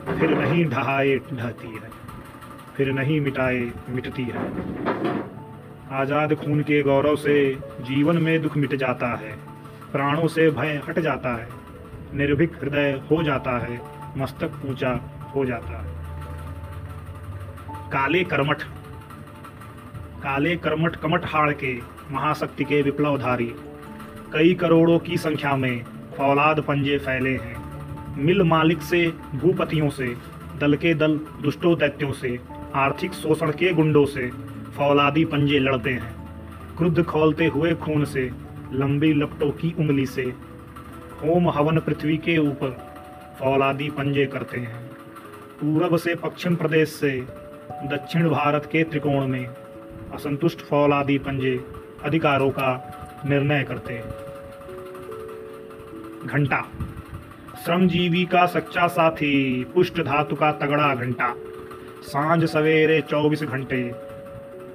फिर 0.09 0.37
नहीं 0.37 0.65
ढहाए 0.65 1.15
ढहती 1.33 1.67
है, 1.67 1.89
फिर 2.75 2.91
नहीं 2.93 3.19
मिटाए 3.21 3.59
मिटती 3.89 4.23
है। 4.25 4.45
आज़ाद 5.93 6.33
खून 6.35 6.61
के 6.61 6.81
गौरव 6.81 7.15
से 7.15 7.33
जीवन 7.81 8.17
में 8.17 8.41
दुख 8.41 8.57
मिट 8.57 8.75
जाता 8.75 9.07
है, 9.15 9.31
प्राणों 9.91 10.27
से 10.27 10.49
भय 10.51 10.81
हट 10.87 10.99
जाता 10.99 11.35
है, 11.35 11.47
निर्भीक 12.13 12.55
हृदय 12.61 13.01
हो 13.11 13.23
जाता 13.23 13.57
है, 13.59 13.79
मस्तक 14.17 14.61
ऊँचा 14.65 14.91
हो 15.35 15.45
जाता 15.45 15.81
है। 15.81 15.99
काले 17.91 18.23
कर्मठ 18.25 18.63
काले 20.23 20.55
कर्मठ 20.55 20.95
कमठ 20.95 21.25
हाड़ 21.25 21.51
के 21.53 21.73
महाशक्ति 22.11 22.63
के 22.63 22.81
विप्लवधारी 22.81 23.53
कई 24.33 24.53
करोड़ों 24.53 24.99
की 24.99 25.17
संख्या 25.17 25.55
में 25.55 25.83
फौलाद 26.17 26.59
पंजे 26.59 26.97
फैले 26.97 27.29
हैं। 27.29 27.55
मिल 28.17 28.41
मालिक 28.41 28.81
से, 28.81 29.13
भूपतियों 29.35 29.89
से, 29.89 30.15
दल 30.59 30.75
के 30.75 30.93
दल 30.93 31.19
दुष्टों 31.41 31.77
दैत्यों 31.77 32.11
से, 32.11 32.39
आर्थिक 32.75 33.13
शोषण 33.13 33.51
के 33.51 33.73
गुंडों 33.73 34.05
से 34.05 34.31
फौलादी 34.77 35.25
पंजे 35.25 35.59
लड़ते 35.59 35.89
हैं। 35.89 36.15
क्रुद्ध 36.77 37.03
खोलते 37.03 37.45
हुए 37.45 37.73
खून 37.73 38.05
से, 38.05 38.31
लंबी 38.73 39.13
लपटों 39.13 39.51
की 39.51 39.75
उंगली 39.79 40.05
से, 40.05 40.33
होम 41.23 41.49
हवन 41.49 41.79
पृथ्वी 41.79 42.17
के 42.17 42.37
ऊपर 42.37 42.69
फौलादी 43.39 43.89
पंजे 43.89 44.25
करते 44.25 44.59
हैं। 44.59 44.87
पूरब 45.61 45.97
से 45.97 46.15
पश्चिम 46.15 46.55
प्रदेश 46.55 46.89
से, 46.89 47.11
दक्षिण 47.71 48.29
भारत 48.29 48.65
के 48.71 48.83
त्रिकोण 48.83 49.27
में 49.27 49.45
असंतुष्ट 50.13 50.59
फौलादी 50.59 51.17
पंजे 51.17 51.65
अधिकारों 52.03 52.49
का 52.49 52.97
निर्णय 53.25 53.63
करते 53.63 53.93
हैं। 53.93 54.09
घंटा। 56.25 56.65
श्रमजीवी 57.65 58.25
का 58.25 58.45
सच्चा 58.45 58.87
साथी, 58.87 59.63
पुष्ट 59.75 60.01
धातु 60.01 60.35
का 60.35 60.51
तगड़ा 60.51 60.95
घंटा। 60.95 61.35
साँझ 62.01 62.45
सवेरे 62.45 63.01
चौबीस 63.01 63.43
घंटे। 63.43 63.91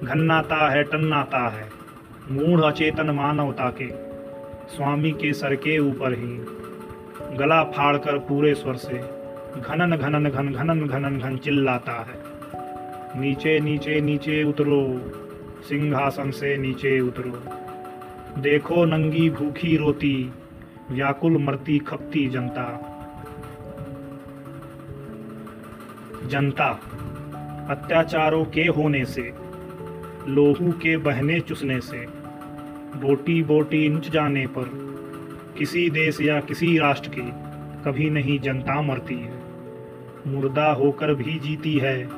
घन्नाता 0.03 0.69
है 0.69 0.83
टन्नाता 0.83 1.49
है। 1.49 1.69
मूढ़ 2.31 2.61
अचेतन 2.61 3.09
मानवता 3.09 3.69
के। 3.81 3.89
स्वामी 4.75 5.11
के 5.11 5.33
सर 5.33 5.55
के 5.55 5.79
ऊपर 5.79 6.13
ही। 6.13 6.45
गला 7.37 7.63
फाड़कर 7.63 8.17
पूरे 8.17 8.53
स्वर 8.53 8.75
से। 8.75 8.93
घनन 9.61 9.97
घनन 9.97 10.29
घन 10.29 10.53
घनन 10.53 10.87
घनन 10.87 11.19
घन 11.19 11.37
चिल्लाता 11.37 11.91
है। 11.91 12.37
नीचे 13.21 13.59
नीचे 13.59 14.01
नीचे 14.01 14.43
उतरो। 14.43 15.01
सिंहासन 15.69 16.31
से 16.31 16.57
नीचे 16.57 16.99
उतरो। 16.99 17.66
देखो 18.37 18.85
नंगी 18.85 19.29
भूखी 19.29 19.77
रोती, 19.77 20.31
व्याकुल 20.91 21.37
मरती 21.37 21.79
खपती 21.79 22.27
जनता। 22.29 22.65
जनता, 26.27 26.67
अत्याचारों 27.69 28.45
के 28.45 28.61
होने 28.61 29.05
से 29.05 29.33
लोहू 30.27 30.71
के 30.71 30.97
बहने 30.97 31.39
चुसने 31.39 31.79
से 31.81 32.05
बोटी 33.01 33.43
बोटी 33.43 33.89
नुच 33.89 34.09
जाने 34.09 34.47
पर, 34.47 34.69
किसी 35.57 35.89
देश 35.89 36.21
या 36.21 36.39
किसी 36.39 36.77
राष्ट्र 36.77 37.09
की 37.09 37.31
कभी 37.85 38.09
नहीं 38.09 38.39
जनता 38.39 38.81
मरती 38.81 39.15
है। 39.15 39.41
मुर्दा 40.27 40.71
होकर 40.71 41.13
भी 41.13 41.39
जीती 41.39 41.77
है, 41.77 42.09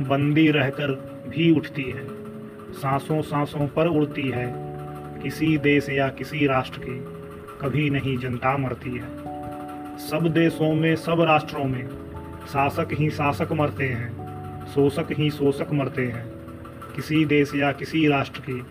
बंदी 0.00 0.50
रहकर 0.50 0.92
भी 1.28 1.56
उठती 1.56 1.82
है 1.82 2.06
सांसों 2.72 3.22
सांसों 3.22 3.68
पर 3.68 3.86
उड़ती 3.86 4.28
है। 4.28 4.73
किसी 5.24 5.58
देश 5.58 5.88
या 5.88 6.08
किसी 6.08 6.46
राष्ट्र 6.46 6.80
की 6.84 7.04
कभी 7.60 7.90
नहीं 7.90 8.18
जनता 8.18 8.56
मरती 8.56 8.90
है। 8.90 9.06
सब 9.98 10.26
देशों 10.34 10.74
में, 10.74 10.96
सब 10.96 11.20
राष्ट्रों 11.20 11.64
में 11.64 11.88
शासक 12.52 12.88
ही 12.92 13.10
शासक 13.10 13.48
मरते 13.52 13.84
हैं, 13.84 14.12
शोषक 14.66 15.06
ही 15.12 15.30
शोषक 15.30 15.66
मरते 15.72 16.06
हैं। 16.06 16.26
किसी 16.96 17.24
देश 17.24 17.54
या 17.54 17.72
किसी 17.72 18.08
राष्ट्र 18.08 18.40
की 18.40 18.64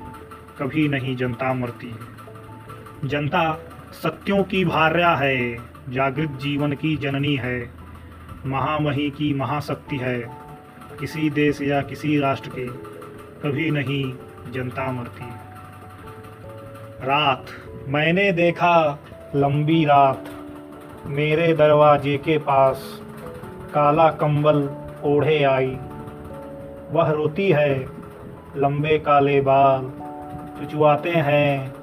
कभी 0.59 0.87
नहीं 0.87 1.15
जनता 1.15 1.53
मरती 1.53 1.87
है। 1.87 3.09
जनता 3.09 3.59
सत्यों 3.91 4.43
की 4.43 4.65
भार्या 4.65 5.15
है, 5.15 5.57
जागृत 5.89 6.29
जीवन 6.29 6.71
की 6.73 6.95
जननी 6.95 7.35
है, 7.35 7.69
महामही 8.45 9.09
की 9.09 9.33
महाशक्ति 9.33 9.97
है। 9.97 10.37
किसी 10.99 11.29
देश 11.29 11.61
या 11.61 11.81
किसी 11.81 12.19
राष्ट्र 12.19 12.49
की 12.49 12.65
कभी 13.43 13.71
नहीं 13.71 14.13
जनता 14.51 14.91
मरती 14.91 15.23
रात। 17.03 17.45
मैंने 17.87 18.31
देखा 18.31 18.99
लंबी 19.35 19.85
रात। 19.85 20.25
मेरे 21.05 21.53
दरवाजे 21.53 22.17
के 22.17 22.37
पास 22.37 23.01
काला 23.73 24.09
कंबल 24.09 24.69
ओढ़े 25.03 25.43
आई। 25.43 25.77
वह 26.91 27.11
रोती 27.11 27.49
है 27.51 27.87
लंबे 28.57 28.97
काले 28.99 29.41
बाल। 29.41 29.91
चुचुआते 30.59 31.09
हैं, 31.09 31.73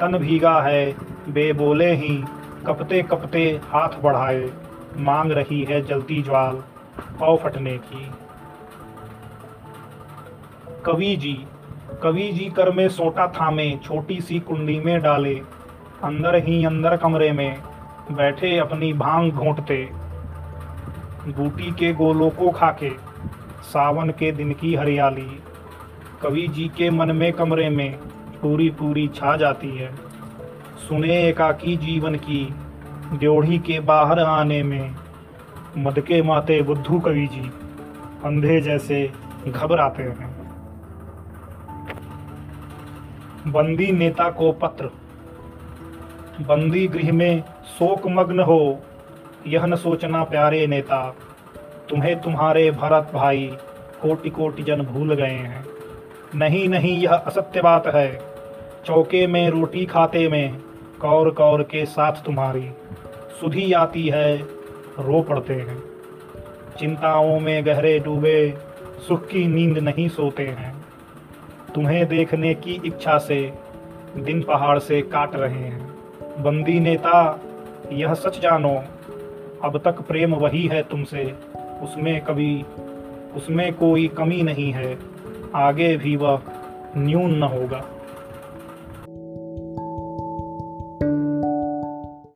तन 0.00 0.18
भीगा 0.18 0.60
है 0.60 0.94
बे 1.28 1.52
बोले 1.52 1.94
ही 1.94 2.24
कपते 2.66 3.02
कपते 3.02 3.60
हाथ 3.64 4.02
बढ़ाए, 4.02 4.50
मांग 4.96 5.32
रही 5.32 5.64
है 5.64 5.82
जलती 5.82 6.22
ज्वाल 6.22 6.54
पाव 7.20 7.36
फटने 7.36 7.78
की। 7.78 8.10
कवि 10.84 11.16
जी 11.16 11.46
कवि 12.02 12.32
जी 12.32 12.44
कर 12.44 12.72
में 12.72 12.88
सोटा 12.88 13.26
थामे, 13.26 13.78
छोटी 13.84 14.20
सी 14.20 14.40
कुंडी 14.40 14.80
में 14.80 15.02
डाले। 15.02 15.34
अंदर 16.04 16.34
ही 16.36 16.64
अंदर 16.64 16.96
कमरे 16.96 17.32
में 17.32 17.58
बैठे 18.12 18.58
अपनी 18.58 18.92
भाँग 18.92 19.30
घोंटते। 19.32 19.88
बूटी 21.28 21.72
के 21.72 21.92
गोलों 21.92 22.30
को 22.30 22.50
खाके, 22.50 22.90
सावन 23.62 24.10
के 24.10 24.32
दिन 24.32 24.52
की 24.52 24.74
हरियाली। 24.74 25.40
कवि 26.22 26.48
जी 26.48 26.70
के 26.76 26.90
मन 26.90 27.16
में 27.16 27.32
कमरे 27.32 27.68
में 27.68 27.98
पूरी 28.42 28.70
पूरी 28.70 29.08
छा 29.08 29.36
जाती 29.36 29.76
है। 29.76 29.94
सुने 30.88 31.28
एकाकी 31.28 31.76
जीवन 31.76 32.14
की, 32.14 32.54
ड्योढ़ी 33.12 33.58
के 33.58 33.80
बाहर 33.80 34.18
आने 34.18 34.62
में। 34.62 34.94
मद 35.78 36.00
के 36.00 36.22
माते 36.22 36.62
बुद्धू 36.62 37.00
कवि 37.00 37.26
जी, 37.26 37.50
अंधे 38.24 38.60
जैसे 38.60 39.10
घबराते 39.48 40.02
हैं। 40.02 40.33
बंदी 43.46 43.92
नेता 43.92 44.30
को 44.30 44.52
पत्र। 44.52 44.90
बंदी 46.40 46.86
गृह 46.86 47.12
में 47.12 47.42
शोक 47.64 48.06
मग्न 48.06 48.40
हो, 48.40 48.78
यह 49.46 49.66
न 49.66 49.76
सोचना 49.76 50.24
प्यारे 50.24 50.66
नेता, 50.66 51.16
तुम्हें 51.88 52.20
तुम्हारे 52.20 52.70
भरत 52.70 53.10
भाई 53.14 53.56
कोटि 54.02 54.30
कोटि 54.30 54.62
जन 54.62 54.82
भूल 54.82 55.14
गए 55.14 55.28
हैं। 55.28 55.64
नहीं 56.34 56.68
नहीं, 56.68 56.98
यह 56.98 57.12
असत्य 57.12 57.60
बात 57.60 57.86
है। 57.86 58.20
चौके 58.84 59.26
में, 59.26 59.50
रोटी 59.50 59.86
खाते 59.86 60.28
में 60.28 60.58
कौर 61.00 61.30
कौर 61.30 61.62
के 61.62 61.86
साथ 61.86 62.12
तुम्हारी 62.12 62.70
सुधी 63.40 63.72
आती 63.72 64.08
है, 64.08 64.36
रो 64.98 65.22
पड़ते 65.22 65.54
हैं। 65.54 65.82
चिंताओं 66.78 67.40
में 67.40 67.66
गहरे 67.66 67.98
डूबे, 67.98 68.54
सुख 69.08 69.26
की 69.26 69.44
नींद 69.44 69.78
नहीं 69.78 70.08
सोते 70.08 70.46
हैं। 70.46 70.73
तुम्हें 71.74 72.08
देखने 72.08 72.54
की 72.54 72.82
इच्छा 72.84 73.18
से 73.18 73.52
दिन 74.16 74.42
पहाड़ 74.42 74.78
से 74.78 75.02
काट 75.02 75.36
रहे 75.36 75.58
हैं। 75.58 75.94
बंदी 76.42 76.80
नेता, 76.80 77.40
यह 77.92 78.14
सच 78.14 78.40
जानो, 78.40 78.82
अब 79.64 79.78
तक 79.78 80.00
प्रेम 80.00 80.34
वही 80.34 80.66
है 80.66 80.82
तुमसे। 80.82 81.34
उसमें 81.82 82.20
कभी, 82.20 82.64
उसमें 83.36 83.72
कोई 83.72 84.08
कमी 84.08 84.42
नहीं 84.42 84.72
है। 84.72 84.98
आगे 85.54 85.96
भी 85.96 86.16
वह 86.16 86.40
न्यून 86.96 87.34
न 87.34 87.42
होगा। 87.42 87.84